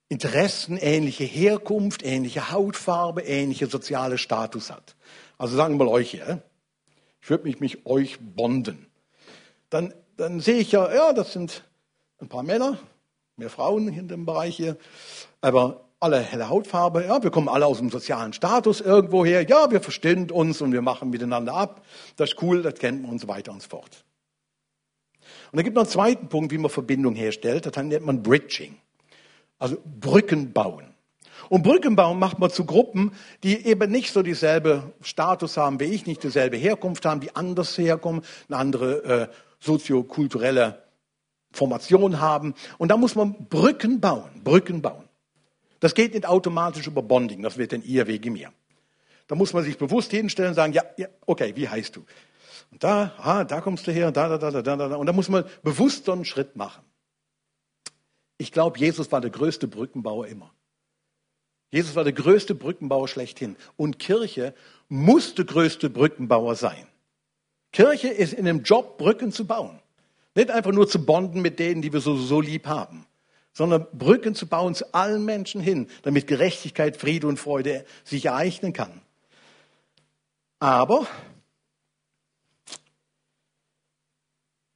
Interessen, 0.09 0.79
ähnliche 0.79 1.25
Herkunft, 1.25 2.03
ähnliche 2.03 2.51
Hautfarbe, 2.51 3.23
ähnliche 3.23 3.67
soziale 3.67 4.17
Status 4.17 4.71
hat. 4.71 4.97
Also 5.37 5.57
sagen 5.57 5.79
wir 5.79 5.85
mal 5.85 5.91
euch 5.91 6.13
hier, 6.13 6.43
ich 7.21 7.29
würde 7.29 7.45
mich 7.45 7.61
mit 7.61 7.85
euch 7.85 8.19
bonden. 8.19 8.87
Dann, 9.69 9.93
dann 10.17 10.41
sehe 10.41 10.59
ich 10.59 10.73
ja, 10.73 10.93
ja, 10.95 11.13
das 11.13 11.33
sind 11.33 11.65
ein 12.21 12.29
paar 12.29 12.43
Männer, 12.43 12.79
mehr 13.37 13.51
Frauen 13.51 13.89
in 13.89 14.09
dem 14.09 14.25
Bereich 14.25 14.57
hier, 14.57 14.79
aber 15.41 15.88
alle 16.01 16.21
helle 16.21 16.49
Hautfarbe, 16.49 17.05
ja, 17.05 17.23
wir 17.23 17.31
kommen 17.31 17.49
alle 17.49 17.67
aus 17.67 17.79
dem 17.79 17.91
sozialen 17.91 18.33
Status 18.33 18.81
irgendwo 18.81 19.25
her, 19.25 19.43
ja, 19.49 19.71
wir 19.71 19.81
verstehen 19.81 20.31
uns 20.31 20.61
und 20.61 20.73
wir 20.73 20.83
machen 20.83 21.11
miteinander 21.11 21.55
ab, 21.55 21.85
das 22.17 22.31
ist 22.31 22.43
cool, 22.43 22.63
das 22.63 22.75
kennt 22.75 23.03
man 23.03 23.13
und 23.13 23.21
so 23.21 23.29
weiter 23.29 23.53
und 23.53 23.63
so 23.63 23.69
fort. 23.69 24.05
Und 25.51 25.57
dann 25.57 25.65
gibt 25.65 25.77
es 25.77 25.81
noch 25.81 25.83
einen 25.83 25.93
zweiten 25.93 26.29
Punkt, 26.29 26.53
wie 26.53 26.59
man 26.59 26.71
Verbindung 26.71 27.15
herstellt, 27.15 27.67
das 27.67 27.77
nennt 27.77 28.07
man 28.07 28.23
Bridging, 28.23 28.77
also 29.59 29.77
Brücken 30.01 30.53
bauen. 30.53 30.85
Und 31.49 31.63
Brücken 31.63 31.97
bauen 31.97 32.19
macht 32.19 32.39
man 32.39 32.51
zu 32.51 32.65
Gruppen, 32.65 33.13
die 33.43 33.67
eben 33.67 33.91
nicht 33.91 34.13
so 34.13 34.23
dieselbe 34.23 34.93
Status 35.01 35.57
haben 35.57 35.81
wie 35.81 35.85
ich, 35.85 36.07
nicht 36.07 36.23
dieselbe 36.23 36.57
Herkunft 36.57 37.05
haben, 37.07 37.21
die 37.21 37.35
anders 37.35 37.77
herkommen, 37.79 38.23
eine 38.49 38.59
andere 38.59 39.05
äh, 39.05 39.29
soziokulturelle 39.59 40.83
Formation 41.53 42.21
haben. 42.21 42.55
Und 42.77 42.89
da 42.89 42.97
muss 42.97 43.15
man 43.15 43.49
Brücken 43.49 44.01
bauen, 44.01 44.43
Brücken 44.45 44.83
bauen. 44.83 45.08
Das 45.81 45.95
geht 45.95 46.15
nicht 46.15 46.27
automatisch 46.27 46.87
über 46.87 47.03
Bonding, 47.03 47.43
das 47.43 47.57
wird 47.57 47.73
dann 47.73 47.83
ihr 47.83 48.07
wegen 48.07 48.33
mir. 48.33 48.53
Da 49.27 49.35
muss 49.35 49.53
man 49.53 49.63
sich 49.63 49.79
bewusst 49.79 50.11
hinstellen 50.11 50.51
und 50.51 50.55
sagen, 50.55 50.73
ja, 50.73 50.83
ja 50.97 51.09
okay, 51.27 51.55
wie 51.55 51.69
heißt 51.69 51.97
du? 51.97 52.05
Und 52.71 52.83
da, 52.83 53.13
ah, 53.19 53.45
da 53.45 53.61
kommst 53.61 53.87
du 53.87 53.93
her, 53.93 54.11
da, 54.11 54.29
da, 54.29 54.39
da, 54.39 54.51
da, 54.51 54.63
da, 54.63 54.89
da. 54.89 54.97
Und 54.97 55.07
da 55.07 55.13
muss 55.13 55.29
man 55.29 55.45
bewusst 55.63 56.07
so 56.07 56.13
einen 56.13 56.25
Schritt 56.25 56.57
machen. 56.57 56.83
Ich 58.39 58.53
glaube, 58.53 58.79
Jesus 58.79 59.11
war 59.13 59.21
der 59.21 59.31
größte 59.31 59.69
Brückenbauer 59.69 60.27
immer. 60.27 60.53
Jesus 61.71 61.97
war 61.97 62.05
der 62.05 62.13
größte 62.13 62.55
Brückenbauer 62.55 63.09
schlechthin. 63.09 63.57
Und 63.77 63.99
Kirche 63.99 64.55
muss 64.89 65.35
der 65.35 65.45
größte 65.45 65.91
Brückenbauer 65.91 66.55
sein. 66.55 66.87
Kirche 67.73 68.09
ist 68.09 68.33
in 68.33 68.47
dem 68.47 68.63
Job, 68.63 68.97
Brücken 68.97 69.33
zu 69.33 69.47
bauen. 69.47 69.81
Nicht 70.35 70.51
einfach 70.51 70.73
nur 70.73 70.89
zu 70.89 71.05
bonden 71.05 71.43
mit 71.43 71.59
denen, 71.59 71.83
die 71.83 71.93
wir 71.93 72.01
so, 72.01 72.17
so 72.17 72.41
lieb 72.41 72.67
haben, 72.67 73.07
sondern 73.59 73.89
Brücken 73.93 74.37
zu 74.37 74.47
bauen 74.47 74.77
zu 74.77 74.95
allen 74.95 75.25
Menschen 75.25 75.61
hin, 75.61 75.89
damit 76.03 76.29
Gerechtigkeit, 76.29 76.97
Friede 76.97 77.27
und 77.27 77.41
Freude 77.41 77.85
sich 78.05 78.27
ereignen 78.27 78.73
kann. 78.73 79.01
Aber 80.61 81.09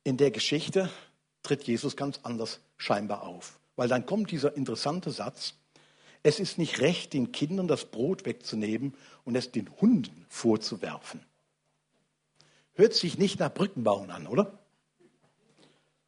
in 0.03 0.17
der 0.17 0.33
Geschichte 0.33 0.91
tritt 1.45 1.63
Jesus 1.63 1.97
ganz 1.97 2.19
anders 2.25 2.59
scheinbar 2.77 3.23
auf. 3.23 3.61
Weil 3.77 3.87
dann 3.87 4.05
kommt 4.05 4.33
dieser 4.33 4.57
interessante 4.57 5.13
Satz, 5.13 5.55
es 6.25 6.41
ist 6.41 6.59
nicht 6.59 6.81
recht, 6.81 7.13
den 7.13 7.31
Kindern 7.31 7.69
das 7.69 7.85
Brot 7.85 8.27
wegzunehmen 8.27 8.95
und 9.25 9.37
es 9.37 9.53
den 9.53 9.71
Hunden 9.81 10.27
vorzuwerfen. 10.29 11.25
Hört 12.73 12.95
sich 12.95 13.17
nicht 13.17 13.39
nach 13.39 13.55
Brückenbauen 13.55 14.11
an, 14.11 14.27
oder? 14.27 14.59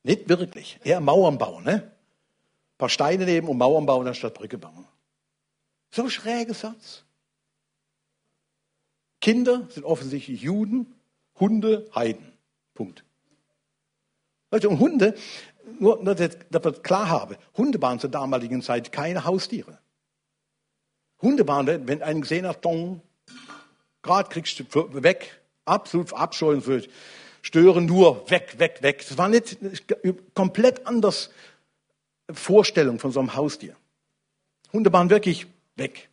Nicht 0.03 0.29
wirklich. 0.29 0.81
Eher 0.83 0.99
Mauern 0.99 1.39
bauen, 1.39 1.63
ne? 1.63 1.93
Paar 2.85 2.90
Steine 2.90 3.25
nehmen 3.25 3.49
und 3.49 3.57
Mauern 3.57 3.87
bauen 3.87 4.07
anstatt 4.07 4.35
Brücke 4.35 4.59
bauen. 4.59 4.87
So 5.90 6.03
ein 6.03 6.11
schräger 6.11 6.53
Satz. 6.53 7.03
Kinder 9.23 9.66
sind 9.70 9.85
offensichtlich 9.85 10.42
Juden, 10.42 10.94
Hunde 11.40 11.90
Heiden. 11.94 12.31
Punkt. 12.75 13.03
Leute, 14.51 14.68
und 14.68 14.81
Hunde, 14.81 15.14
nur, 15.81 16.05
dass 16.05 16.20
ich 16.20 16.37
das 16.51 16.83
klar 16.83 17.09
habe, 17.09 17.38
Hunde 17.57 17.81
waren 17.81 18.01
zur 18.01 18.11
damaligen 18.11 18.61
Zeit 18.61 18.92
keine 18.92 19.25
Haustiere. 19.25 19.79
Hunde 21.23 21.49
waren, 21.49 21.88
wenn 21.88 22.03
einen 22.03 22.20
gesehen 22.20 22.47
hat, 22.47 22.66
dong, 22.66 23.01
gerade 24.03 24.29
kriegst 24.29 24.61
du 24.61 25.03
weg, 25.03 25.40
absolut 25.64 26.12
abscheuen 26.12 26.66
wird, 26.66 26.90
stören 27.40 27.87
nur, 27.87 28.29
weg, 28.31 28.59
weg, 28.59 28.83
weg. 28.83 29.07
Das 29.09 29.16
war 29.16 29.31
nicht 29.31 29.57
komplett 30.35 30.87
anders 30.87 31.31
Vorstellung 32.33 32.99
von 32.99 33.13
so 33.13 33.21
einem 33.21 33.35
Haustier. 33.35 33.77
Hunde 34.73 34.93
waren 34.93 35.11
wirklich 35.11 35.47
weg. 35.77 36.09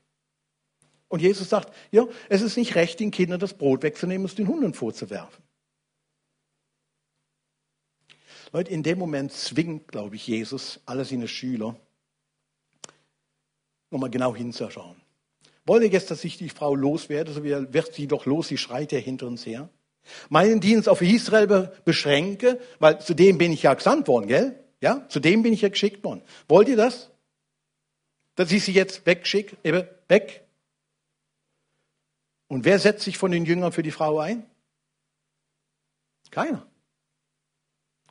Und 1.08 1.22
Jesus 1.22 1.50
sagt, 1.50 1.74
ja, 1.92 2.06
es 2.30 2.42
ist 2.42 2.58
nicht 2.58 2.76
recht, 2.76 3.00
den 3.00 3.12
Kindern 3.12 3.40
das 3.40 3.54
Brot 3.54 3.84
wegzunehmen 3.84 4.24
und 4.24 4.30
es 4.30 4.36
den 4.36 4.48
Hunden 4.48 4.74
vorzuwerfen. 4.74 5.44
Leute, 8.54 8.72
in 8.72 8.84
dem 8.84 9.00
Moment 9.00 9.32
zwingt, 9.32 9.88
glaube 9.88 10.16
ich, 10.16 10.28
Jesus 10.28 10.80
alle 10.86 11.06
seine 11.06 11.28
Schüler, 11.28 11.76
nochmal 13.90 14.10
genau 14.10 14.36
hinzuschauen. 14.36 14.96
Wollt 15.66 15.84
ihr 15.84 15.90
jetzt, 15.90 16.12
dass 16.12 16.24
ich 16.24 16.38
die 16.38 16.50
Frau 16.50 16.76
loswerde, 16.76 17.32
so 17.34 17.44
wird 17.44 17.94
sie 17.94 18.08
doch 18.08 18.26
los, 18.26 18.48
sie 18.48 18.58
schreit 18.58 18.92
ja 18.92 19.00
hinter 19.00 19.28
uns 19.28 19.46
her. 19.46 19.70
Meinen 20.30 20.60
Dienst 20.60 20.90
auf 20.90 21.02
Israel 21.02 21.72
beschränke, 21.86 22.60
weil 22.80 23.00
zu 23.00 23.14
dem 23.14 23.38
bin 23.38 23.52
ich 23.52 23.64
ja 23.64 23.74
gesandt 23.74 24.08
worden, 24.08 24.28
gell? 24.28 24.61
Ja, 24.82 25.08
zu 25.08 25.20
dem 25.20 25.44
bin 25.44 25.54
ich 25.54 25.62
ja 25.62 25.70
geschickt 25.70 26.04
worden. 26.04 26.24
Wollt 26.48 26.68
ihr 26.68 26.76
das? 26.76 27.12
Dass 28.36 28.52
ich 28.52 28.64
sie 28.64 28.74
jetzt 28.74 29.06
wegschicke, 29.06 29.56
eben 29.64 29.88
weg? 30.08 30.46
Und 32.48 32.66
wer 32.66 32.80
setzt 32.80 33.04
sich 33.04 33.18
von 33.18 33.32
den 33.32 33.46
Jüngern 33.46 33.72
für 33.72 33.84
die 33.84 33.92
Frau 33.92 34.20
ein? 34.20 34.46
Keiner. 36.32 36.66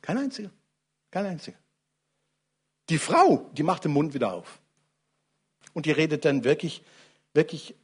Kein 0.01 0.17
einziger. 0.17 0.51
Kein 1.11 1.25
einziger. 1.25 1.57
Die 2.89 2.97
Frau, 2.97 3.49
die 3.53 3.63
macht 3.63 3.83
den 3.83 3.91
Mund 3.91 4.13
wieder 4.13 4.33
auf. 4.33 4.61
Und 5.73 5.85
die 5.85 5.91
redet 5.91 6.25
dann 6.25 6.43
wirklich, 6.43 6.83
wirklich 7.33 7.75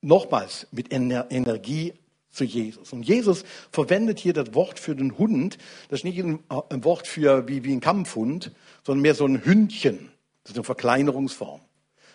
nochmals 0.00 0.66
mit 0.70 0.92
Energie 0.92 1.94
zu 2.38 2.44
Jesus. 2.44 2.92
Und 2.92 3.02
Jesus 3.02 3.44
verwendet 3.70 4.18
hier 4.18 4.32
das 4.32 4.54
Wort 4.54 4.78
für 4.78 4.96
den 4.96 5.18
Hund. 5.18 5.58
Das 5.90 6.00
ist 6.00 6.04
nicht 6.04 6.18
ein, 6.18 6.38
ein 6.70 6.84
Wort 6.84 7.06
für 7.06 7.46
wie, 7.48 7.64
wie 7.64 7.72
ein 7.72 7.80
Kampfhund, 7.80 8.52
sondern 8.84 9.02
mehr 9.02 9.14
so 9.14 9.26
ein 9.26 9.44
Hündchen. 9.44 10.10
Das 10.44 10.52
ist 10.52 10.56
eine 10.56 10.64
Verkleinerungsform. 10.64 11.60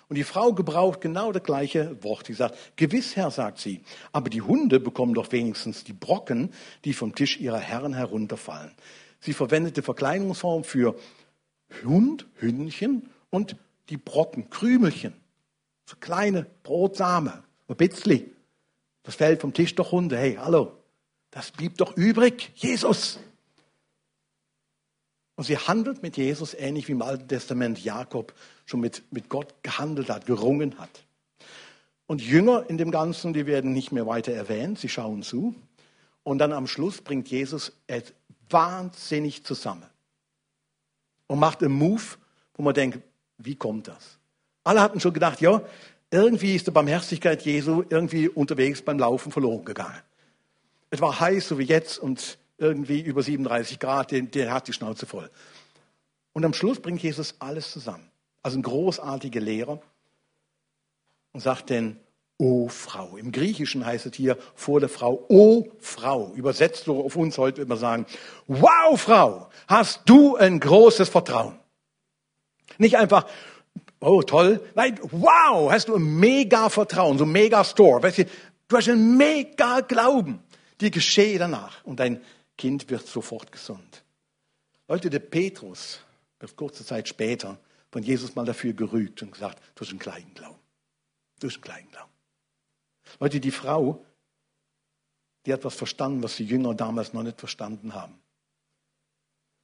Und 0.10 0.16
die 0.16 0.24
Frau 0.24 0.54
gebraucht 0.54 1.02
genau 1.02 1.32
das 1.32 1.44
gleiche 1.44 2.02
Wort. 2.04 2.28
Sie 2.28 2.34
sagt, 2.34 2.58
gewiss, 2.76 3.16
Herr, 3.16 3.32
sagt 3.32 3.60
sie, 3.60 3.84
aber 4.12 4.30
die 4.30 4.42
Hunde 4.42 4.80
bekommen 4.80 5.14
doch 5.14 5.32
wenigstens 5.32 5.84
die 5.84 5.94
Brocken, 5.94 6.52
die 6.86 6.94
vom 6.94 7.16
Tisch 7.16 7.40
ihrer 7.40 7.60
Herren 7.60 7.94
herunterfallen. 7.94 8.72
Sie 9.20 9.34
verwendet 9.34 9.78
die 9.78 9.82
Verkleinerungsform 9.82 10.64
für 10.64 10.96
Hund, 11.84 12.28
Hündchen 12.36 13.10
und 13.30 13.56
die 13.90 13.98
Brocken, 13.98 14.50
Krümelchen. 14.50 15.14
So 15.86 15.96
kleine 16.00 16.46
Brotsame, 16.64 17.44
bisschen. 17.76 18.33
Das 19.04 19.16
fällt 19.16 19.42
vom 19.42 19.54
Tisch 19.54 19.76
doch 19.76 19.92
runter. 19.92 20.18
Hey, 20.18 20.36
hallo, 20.36 20.78
das 21.32 21.52
blieb 21.52 21.78
doch 21.78 21.96
übrig. 21.96 22.52
Jesus. 22.56 23.20
Und 25.36 25.46
sie 25.46 25.58
handelt 25.58 26.02
mit 26.04 26.16
Jesus 26.16 26.54
ähnlich 26.54 26.88
wie 26.88 26.94
im 26.94 27.02
Alten 27.02 27.28
Testament 27.28 27.84
Jakob 27.84 28.34
schon 28.66 28.80
mit, 28.80 29.04
mit 29.12 29.30
Gott 29.30 29.54
gehandelt 29.64 30.10
hat, 30.10 30.26
gerungen 30.26 30.78
hat. 30.78 31.04
Und 32.06 32.22
Jünger 32.22 32.70
in 32.70 32.78
dem 32.78 32.92
Ganzen, 32.92 33.34
die 33.34 33.46
werden 33.46 33.74
nicht 33.74 33.92
mehr 33.92 34.06
weiter 34.06 34.32
erwähnt, 34.32 34.80
sie 34.80 34.90
schauen 34.90 35.24
zu. 35.24 35.56
Und 36.24 36.38
dann 36.38 36.54
am 36.54 36.68
Schluss 36.68 37.02
bringt 37.02 37.30
Jesus 37.30 37.74
es 37.88 38.14
wahnsinnig 38.50 39.44
zusammen 39.44 39.86
und 41.28 41.40
macht 41.40 41.64
einen 41.64 41.74
Move, 41.74 42.04
wo 42.54 42.64
man 42.64 42.74
denkt, 42.74 43.00
wie 43.38 43.56
kommt 43.56 43.88
das? 43.88 44.20
Alle 44.64 44.82
hatten 44.82 45.00
schon 45.00 45.14
gedacht, 45.14 45.42
ja, 45.42 45.62
irgendwie 46.14 46.54
ist 46.56 46.68
die 46.68 46.72
Barmherzigkeit 46.72 47.42
Jesu 47.42 47.84
irgendwie 47.90 48.30
unterwegs 48.30 48.84
beim 48.84 49.00
Laufen 49.00 49.32
verloren 49.32 49.66
gegangen. 49.66 50.00
Es 50.92 51.02
war 51.02 51.20
heiß, 51.20 51.48
so 51.48 51.58
wie 51.58 51.64
jetzt, 51.64 51.98
und 51.98 52.38
irgendwie 52.60 53.02
über 53.02 53.24
37 53.24 53.80
Grad, 53.80 54.12
der, 54.12 54.22
der 54.22 54.54
hat 54.54 54.68
die 54.68 54.74
Schnauze 54.74 55.08
voll. 55.08 55.32
Und 56.32 56.46
am 56.46 56.54
Schluss 56.54 56.80
bringt 56.80 57.02
Jesus 57.02 57.34
alles 57.40 57.72
zusammen. 57.72 58.12
Also 58.44 58.60
ein 58.60 58.62
großartiger 58.62 59.40
Lehrer 59.40 59.82
und 61.32 61.40
sagt 61.40 61.72
denn, 61.72 61.98
O 62.38 62.68
Frau. 62.68 63.18
Im 63.18 63.32
Griechischen 63.32 63.84
heißt 63.84 64.06
es 64.06 64.16
hier 64.16 64.38
vor 64.54 64.80
der 64.80 64.90
Frau, 64.90 65.26
O 65.30 65.68
Frau. 65.80 66.32
Übersetzt 66.36 66.84
so 66.84 67.04
auf 67.04 67.16
uns 67.16 67.40
heute 67.40 67.64
immer 67.64 67.78
sagen, 67.78 68.06
wow 68.48 69.02
Frau, 69.02 69.50
hast 69.68 70.02
du 70.06 70.36
ein 70.36 70.60
großes 70.60 71.10
Vertrauen. 71.10 71.58
Nicht 72.78 72.98
einfach, 72.98 73.26
Oh, 74.06 74.22
toll. 74.22 74.60
Nein, 74.76 75.00
wow, 75.12 75.72
hast 75.72 75.88
du 75.88 75.96
ein 75.96 76.20
mega 76.20 76.68
Vertrauen, 76.68 77.18
so 77.18 77.24
ein 77.24 77.32
mega 77.32 77.64
Store. 77.64 78.04
Weißt 78.04 78.18
du, 78.18 78.26
du 78.68 78.78
hast 78.78 78.90
einen 78.90 79.16
mega 79.16 79.80
Glauben. 79.80 80.44
Die 80.82 80.92
geschehe 80.92 81.40
danach 81.40 81.82
und 81.86 82.02
dein 82.02 82.22
Kind 82.58 82.90
wird 82.90 83.08
sofort 83.08 83.52
gesund. 83.54 84.04
Leute, 84.90 85.10
der 85.10 85.20
Petrus 85.20 86.02
wird 86.40 86.58
kurze 86.58 86.86
Zeit 86.86 87.08
später 87.08 87.58
von 87.92 88.04
Jesus 88.04 88.36
mal 88.36 88.44
dafür 88.44 88.74
gerügt 88.74 89.22
und 89.22 89.32
gesagt, 89.32 89.60
du 89.76 89.82
hast 89.82 89.92
einen 89.92 90.00
kleinen 90.00 90.34
Glauben. 90.34 90.60
Du 91.40 91.48
hast 91.48 91.56
einen 91.56 91.64
kleinen 91.64 91.90
Glauben. 91.90 92.12
Leute, 93.22 93.40
die 93.40 93.52
Frau, 93.52 94.04
die 95.46 95.54
hat 95.54 95.64
was 95.64 95.76
verstanden, 95.76 96.24
was 96.24 96.36
die 96.36 96.46
Jünger 96.46 96.74
damals 96.76 97.14
noch 97.14 97.24
nicht 97.24 97.40
verstanden 97.40 97.94
haben. 97.94 98.20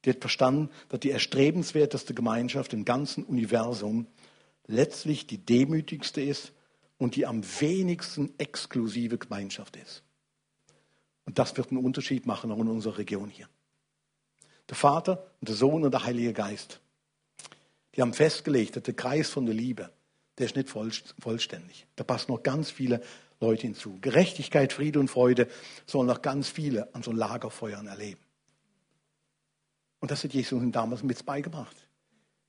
Die 0.05 0.11
hat 0.11 0.21
verstanden, 0.21 0.69
dass 0.87 1.01
die 1.01 1.11
erstrebenswerteste 1.11 2.13
Gemeinschaft 2.13 2.71
im 2.71 2.85
ganzen 2.85 3.25
Universum 3.25 4.07
letztlich 4.69 5.27
die 5.27 5.39
demütigste 5.39 6.21
ist 6.21 6.53
und 6.97 7.15
die 7.15 7.25
am 7.25 7.43
wenigsten 7.59 8.33
exklusive 8.37 9.17
Gemeinschaft 9.17 9.75
ist. 9.75 10.03
Und 11.25 11.39
das 11.39 11.57
wird 11.57 11.71
einen 11.71 11.83
Unterschied 11.83 12.25
machen 12.25 12.51
auch 12.51 12.59
in 12.59 12.67
unserer 12.67 12.97
Region 12.97 13.29
hier. 13.29 13.49
Der 14.69 14.75
Vater 14.75 15.31
und 15.41 15.49
der 15.49 15.55
Sohn 15.55 15.83
und 15.83 15.91
der 15.91 16.03
Heilige 16.03 16.33
Geist. 16.33 16.79
Die 17.95 18.01
haben 18.01 18.13
festgelegt, 18.13 18.75
dass 18.75 18.83
der 18.83 18.93
Kreis 18.93 19.29
von 19.29 19.45
der 19.45 19.55
Liebe, 19.55 19.91
der 20.37 20.45
ist 20.45 20.55
nicht 20.55 20.69
vollständig. 20.69 21.87
Da 21.95 22.03
passen 22.03 22.31
noch 22.31 22.43
ganz 22.43 22.69
viele 22.69 23.01
Leute 23.39 23.63
hinzu. 23.63 23.97
Gerechtigkeit, 24.01 24.71
Friede 24.71 24.99
und 24.99 25.09
Freude 25.09 25.47
sollen 25.85 26.07
noch 26.07 26.21
ganz 26.21 26.49
viele 26.49 26.93
an 26.93 27.01
so 27.01 27.11
Lagerfeuern 27.11 27.87
erleben. 27.87 28.21
Und 29.99 30.11
das 30.11 30.23
hat 30.23 30.33
Jesus 30.33 30.61
uns 30.61 30.71
damals 30.71 31.03
mit 31.03 31.25
beigebracht. 31.25 31.75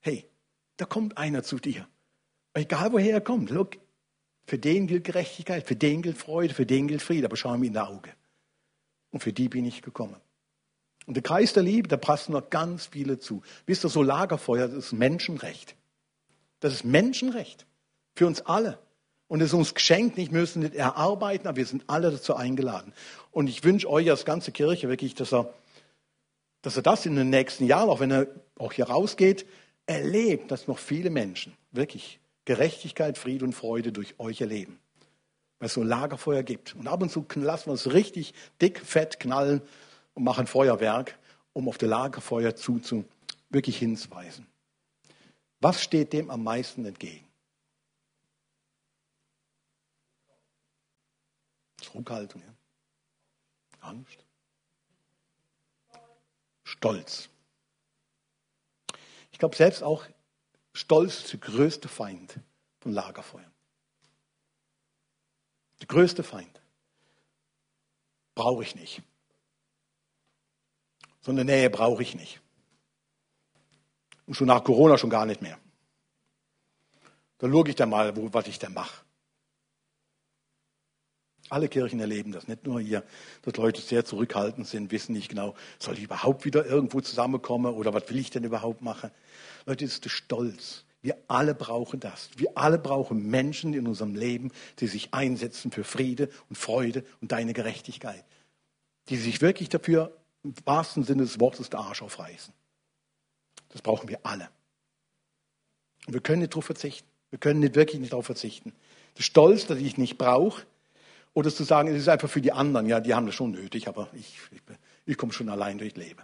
Hey, 0.00 0.28
da 0.76 0.84
kommt 0.84 1.16
einer 1.16 1.42
zu 1.42 1.58
dir. 1.58 1.88
Egal 2.54 2.92
woher 2.92 3.14
er 3.14 3.20
kommt, 3.20 3.50
look, 3.50 3.76
für 4.44 4.58
den 4.58 4.86
gilt 4.86 5.04
Gerechtigkeit, 5.04 5.66
für 5.66 5.76
den 5.76 6.02
gilt 6.02 6.18
Freude, 6.18 6.54
für 6.54 6.66
den 6.66 6.88
gilt 6.88 7.02
Friede, 7.02 7.26
aber 7.26 7.36
schau 7.36 7.54
ihm 7.54 7.62
in 7.62 7.72
die 7.72 7.78
Augen. 7.78 8.12
Und 9.10 9.20
für 9.20 9.32
die 9.32 9.48
bin 9.48 9.64
ich 9.64 9.82
gekommen. 9.82 10.16
Und 11.06 11.14
der 11.14 11.22
Kreis 11.22 11.52
der 11.52 11.62
Liebe, 11.62 11.88
da 11.88 11.96
passen 11.96 12.32
noch 12.32 12.50
ganz 12.50 12.86
viele 12.86 13.18
zu. 13.18 13.42
Wisst 13.66 13.84
ihr, 13.84 13.88
so 13.88 14.02
Lagerfeuer, 14.02 14.68
das 14.68 14.86
ist 14.86 14.92
Menschenrecht. 14.92 15.76
Das 16.60 16.72
ist 16.72 16.84
Menschenrecht. 16.84 17.66
Für 18.14 18.26
uns 18.26 18.42
alle. 18.42 18.78
Und 19.28 19.40
es 19.40 19.48
ist 19.48 19.54
uns 19.54 19.74
geschenkt, 19.74 20.16
nicht 20.16 20.32
müssen 20.32 20.62
nicht 20.62 20.74
erarbeiten, 20.74 21.46
aber 21.46 21.56
wir 21.56 21.66
sind 21.66 21.84
alle 21.86 22.10
dazu 22.10 22.34
eingeladen. 22.34 22.92
Und 23.30 23.48
ich 23.48 23.62
wünsche 23.62 23.88
euch 23.88 24.10
als 24.10 24.24
ganze 24.24 24.50
Kirche 24.50 24.88
wirklich, 24.88 25.14
dass 25.14 25.32
er, 25.32 25.52
dass 26.62 26.76
er 26.76 26.82
das 26.82 27.06
in 27.06 27.14
den 27.14 27.30
nächsten 27.30 27.64
Jahren, 27.66 27.88
auch 27.88 28.00
wenn 28.00 28.10
er 28.10 28.26
auch 28.58 28.72
hier 28.72 28.88
rausgeht, 28.88 29.46
erlebt, 29.86 30.50
dass 30.50 30.66
noch 30.66 30.78
viele 30.78 31.10
Menschen 31.10 31.52
wirklich 31.70 32.18
Gerechtigkeit, 32.50 33.16
Friede 33.16 33.44
und 33.44 33.52
Freude 33.52 33.92
durch 33.92 34.18
euch 34.18 34.40
erleben. 34.40 34.80
Weil 35.60 35.66
es 35.66 35.74
so 35.74 35.84
Lagerfeuer 35.84 36.42
gibt. 36.42 36.74
Und 36.74 36.88
ab 36.88 37.00
und 37.00 37.08
zu 37.08 37.24
lassen 37.36 37.70
wir 37.70 37.74
es 37.74 37.92
richtig 37.92 38.34
dick, 38.60 38.80
fett 38.80 39.20
knallen 39.20 39.62
und 40.14 40.24
machen 40.24 40.48
Feuerwerk, 40.48 41.16
um 41.52 41.68
auf 41.68 41.78
das 41.78 41.88
Lagerfeuer 41.88 42.56
zu, 42.56 43.04
wirklich 43.50 43.78
hinzuweisen. 43.78 44.48
Was 45.60 45.80
steht 45.80 46.12
dem 46.12 46.28
am 46.28 46.42
meisten 46.42 46.84
entgegen? 46.84 47.24
Zurückhaltung, 51.80 52.42
ja. 52.42 53.88
Angst. 53.88 54.26
Stolz. 56.64 57.28
Ich 59.30 59.38
glaube, 59.38 59.54
selbst 59.54 59.84
auch 59.84 60.04
Stolz 60.72 61.24
ist 61.24 61.32
der 61.32 61.40
größte 61.40 61.88
Feind 61.88 62.38
von 62.80 62.92
Lagerfeuern. 62.92 63.50
Der 65.80 65.86
größte 65.86 66.22
Feind. 66.22 66.60
Brauche 68.34 68.62
ich 68.62 68.74
nicht. 68.74 69.02
So 71.22 71.32
eine 71.32 71.44
Nähe 71.44 71.68
brauche 71.70 72.02
ich 72.02 72.14
nicht. 72.14 72.40
Und 74.26 74.34
schon 74.34 74.46
nach 74.46 74.64
Corona 74.64 74.96
schon 74.96 75.10
gar 75.10 75.26
nicht 75.26 75.42
mehr. 75.42 75.58
Da 77.38 77.48
schaue 77.48 77.68
ich 77.68 77.74
dann 77.74 77.90
mal, 77.90 78.14
was 78.32 78.46
ich 78.46 78.58
da 78.58 78.68
mache. 78.68 79.04
Alle 81.50 81.68
Kirchen 81.68 81.98
erleben 81.98 82.30
das, 82.32 82.46
nicht 82.48 82.64
nur 82.64 82.80
hier, 82.80 83.02
dass 83.42 83.56
Leute 83.56 83.80
sehr 83.80 84.04
zurückhaltend 84.04 84.68
sind, 84.68 84.92
wissen 84.92 85.12
nicht 85.12 85.28
genau, 85.28 85.54
soll 85.80 85.94
ich 85.94 86.04
überhaupt 86.04 86.44
wieder 86.44 86.64
irgendwo 86.64 87.00
zusammenkommen 87.00 87.74
oder 87.74 87.92
was 87.92 88.08
will 88.08 88.18
ich 88.18 88.30
denn 88.30 88.44
überhaupt 88.44 88.82
machen? 88.82 89.10
Leute, 89.66 89.84
das 89.84 89.94
ist 89.94 90.04
der 90.04 90.10
Stolz. 90.10 90.84
Wir 91.02 91.16
alle 91.28 91.54
brauchen 91.54 91.98
das. 91.98 92.30
Wir 92.36 92.56
alle 92.56 92.78
brauchen 92.78 93.28
Menschen 93.30 93.74
in 93.74 93.86
unserem 93.88 94.14
Leben, 94.14 94.52
die 94.78 94.86
sich 94.86 95.12
einsetzen 95.12 95.72
für 95.72 95.82
Friede 95.82 96.28
und 96.48 96.56
Freude 96.56 97.04
und 97.20 97.32
deine 97.32 97.52
Gerechtigkeit. 97.52 98.24
Die 99.08 99.16
sich 99.16 99.40
wirklich 99.40 99.70
dafür 99.70 100.16
im 100.44 100.54
wahrsten 100.64 101.02
Sinne 101.02 101.22
des 101.22 101.40
Wortes 101.40 101.68
der 101.68 101.80
Arsch 101.80 102.02
aufreißen. 102.02 102.54
Das 103.70 103.82
brauchen 103.82 104.08
wir 104.08 104.20
alle. 104.24 104.48
Und 106.06 106.14
wir 106.14 106.20
können 106.20 106.40
nicht 106.40 106.52
darauf 106.52 106.66
verzichten. 106.66 107.08
Wir 107.30 107.38
können 107.38 107.60
nicht 107.60 107.74
wirklich 107.74 108.00
nicht 108.00 108.12
darauf 108.12 108.26
verzichten. 108.26 108.72
Der 109.16 109.22
Stolz, 109.22 109.66
dass 109.66 109.78
ich 109.78 109.96
nicht 109.96 110.18
brauche, 110.18 110.64
oder 111.34 111.50
zu 111.50 111.64
sagen, 111.64 111.88
es 111.88 111.96
ist 111.96 112.08
einfach 112.08 112.28
für 112.28 112.40
die 112.40 112.52
anderen, 112.52 112.86
ja, 112.86 113.00
die 113.00 113.14
haben 113.14 113.26
das 113.26 113.34
schon 113.34 113.52
nötig, 113.52 113.88
aber 113.88 114.08
ich, 114.12 114.38
ich, 114.50 114.60
ich 115.06 115.16
komme 115.16 115.32
schon 115.32 115.48
allein 115.48 115.78
durch 115.78 115.96
Leben. 115.96 116.22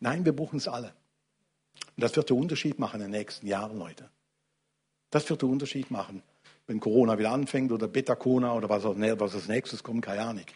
Nein, 0.00 0.24
wir 0.24 0.34
brauchen 0.34 0.56
es 0.56 0.68
alle. 0.68 0.92
Und 1.96 2.02
das 2.02 2.16
wird 2.16 2.30
den 2.30 2.38
Unterschied 2.38 2.78
machen 2.78 3.00
in 3.00 3.10
den 3.10 3.18
nächsten 3.18 3.46
Jahren, 3.46 3.78
Leute. 3.78 4.08
Das 5.10 5.28
wird 5.30 5.42
den 5.42 5.50
Unterschied 5.50 5.90
machen, 5.90 6.22
wenn 6.66 6.80
Corona 6.80 7.18
wieder 7.18 7.30
anfängt 7.30 7.70
oder 7.70 7.86
Beta-Corona 7.86 8.54
oder 8.54 8.68
was, 8.68 8.84
was 8.84 9.34
als 9.34 9.48
nächstes 9.48 9.82
kommt, 9.82 10.04
keine 10.04 10.22
Ahnung. 10.22 10.46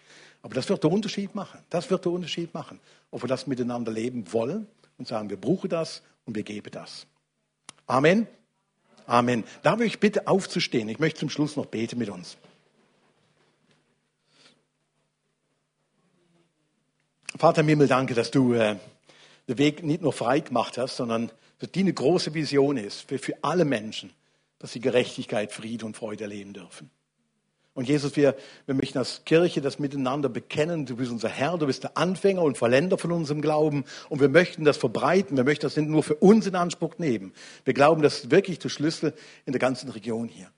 Aber 0.42 0.54
das 0.54 0.68
wird 0.68 0.82
den 0.82 0.90
Unterschied 0.90 1.34
machen. 1.34 1.60
Das 1.70 1.90
wird 1.90 2.04
den 2.04 2.12
Unterschied 2.12 2.54
machen, 2.54 2.80
ob 3.10 3.22
wir 3.22 3.28
das 3.28 3.46
miteinander 3.46 3.92
leben 3.92 4.32
wollen 4.32 4.66
und 4.96 5.06
sagen, 5.06 5.30
wir 5.30 5.36
brauchen 5.36 5.68
das 5.68 6.02
und 6.24 6.34
wir 6.34 6.42
geben 6.42 6.70
das. 6.72 7.06
Amen. 7.86 8.26
Amen. 9.06 9.44
Darf 9.62 9.80
ich 9.80 10.00
bitte 10.00 10.28
aufzustehen? 10.28 10.88
Ich 10.88 10.98
möchte 10.98 11.20
zum 11.20 11.30
Schluss 11.30 11.56
noch 11.56 11.66
beten 11.66 11.98
mit 11.98 12.10
uns. 12.10 12.36
Vater 17.38 17.60
im 17.60 17.68
Himmel, 17.68 17.86
danke, 17.86 18.14
dass 18.14 18.32
du 18.32 18.52
äh, 18.54 18.74
den 19.46 19.58
Weg 19.58 19.84
nicht 19.84 20.02
nur 20.02 20.12
frei 20.12 20.40
gemacht 20.40 20.76
hast, 20.76 20.96
sondern 20.96 21.30
dass 21.60 21.70
die 21.70 21.80
eine 21.80 21.92
große 21.92 22.34
Vision 22.34 22.76
ist 22.76 23.08
für, 23.08 23.18
für 23.18 23.34
alle 23.42 23.64
Menschen, 23.64 24.10
dass 24.58 24.72
sie 24.72 24.80
Gerechtigkeit, 24.80 25.52
Friede 25.52 25.86
und 25.86 25.96
Freude 25.96 26.24
erleben 26.24 26.52
dürfen. 26.52 26.90
Und 27.74 27.86
Jesus, 27.88 28.16
wir, 28.16 28.34
wir 28.66 28.74
möchten 28.74 28.98
als 28.98 29.24
Kirche 29.24 29.60
das 29.60 29.78
miteinander 29.78 30.28
bekennen. 30.28 30.84
Du 30.84 30.96
bist 30.96 31.12
unser 31.12 31.28
Herr, 31.28 31.56
du 31.58 31.66
bist 31.66 31.84
der 31.84 31.96
Anfänger 31.96 32.42
und 32.42 32.58
Verländer 32.58 32.98
von 32.98 33.12
unserem 33.12 33.40
Glauben. 33.40 33.84
Und 34.08 34.20
wir 34.20 34.28
möchten 34.28 34.64
das 34.64 34.76
verbreiten. 34.76 35.36
Wir 35.36 35.44
möchten 35.44 35.64
das 35.64 35.76
nicht 35.76 35.88
nur 35.88 36.02
für 36.02 36.16
uns 36.16 36.48
in 36.48 36.56
Anspruch 36.56 36.98
nehmen. 36.98 37.32
Wir 37.64 37.74
glauben, 37.74 38.02
das 38.02 38.24
ist 38.24 38.30
wirklich 38.32 38.58
der 38.58 38.68
Schlüssel 38.68 39.14
in 39.46 39.52
der 39.52 39.60
ganzen 39.60 39.90
Region 39.90 40.26
hier. 40.26 40.50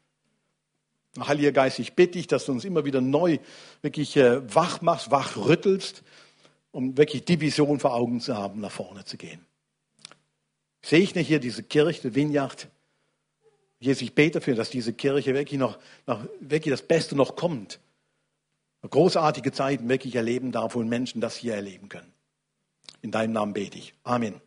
Heiliger 1.19 1.53
Geist, 1.53 1.79
ich 1.79 1.93
bitte 1.93 2.13
dich, 2.13 2.27
dass 2.27 2.47
du 2.47 2.53
uns 2.53 2.65
immer 2.65 2.87
wieder 2.87 3.03
neu 3.03 3.37
wirklich 3.83 4.17
äh, 4.17 4.55
wach 4.55 4.81
machst, 4.81 5.11
wach 5.11 5.37
rüttelst 5.37 6.03
um 6.73 6.97
wirklich 6.97 7.25
die 7.25 7.41
Vision 7.41 7.81
vor 7.81 7.95
Augen 7.95 8.21
zu 8.21 8.37
haben, 8.37 8.61
nach 8.61 8.71
vorne 8.71 9.05
zu 9.05 9.17
gehen. 9.17 9.45
Sehe 10.83 11.01
ich 11.01 11.15
nicht 11.15 11.29
hier 11.29 11.41
diese 11.41 11.63
Kirche, 11.63 12.09
die 12.11 12.15
Vineyard. 12.15 12.69
Jesus, 13.79 14.03
ich 14.03 14.15
bete 14.15 14.39
dafür, 14.39 14.55
dass 14.55 14.71
diese 14.71 14.93
Kirche 14.93 15.35
wirklich 15.35 15.59
noch, 15.59 15.79
noch 16.07 16.25
wirklich 16.41 16.73
das 16.73 16.83
Beste 16.83 17.17
noch 17.17 17.37
kommt. 17.37 17.81
Großartige 18.89 19.53
Zeiten 19.53 19.89
wirklich 19.89 20.15
erleben 20.15 20.53
darf, 20.53 20.75
wo 20.75 20.83
Menschen 20.83 21.21
das 21.21 21.37
hier 21.37 21.55
erleben 21.55 21.89
können. 21.89 22.13
In 23.03 23.11
deinem 23.11 23.33
Namen 23.33 23.53
bete 23.53 23.79
ich. 23.79 23.95
Amen. 24.03 24.41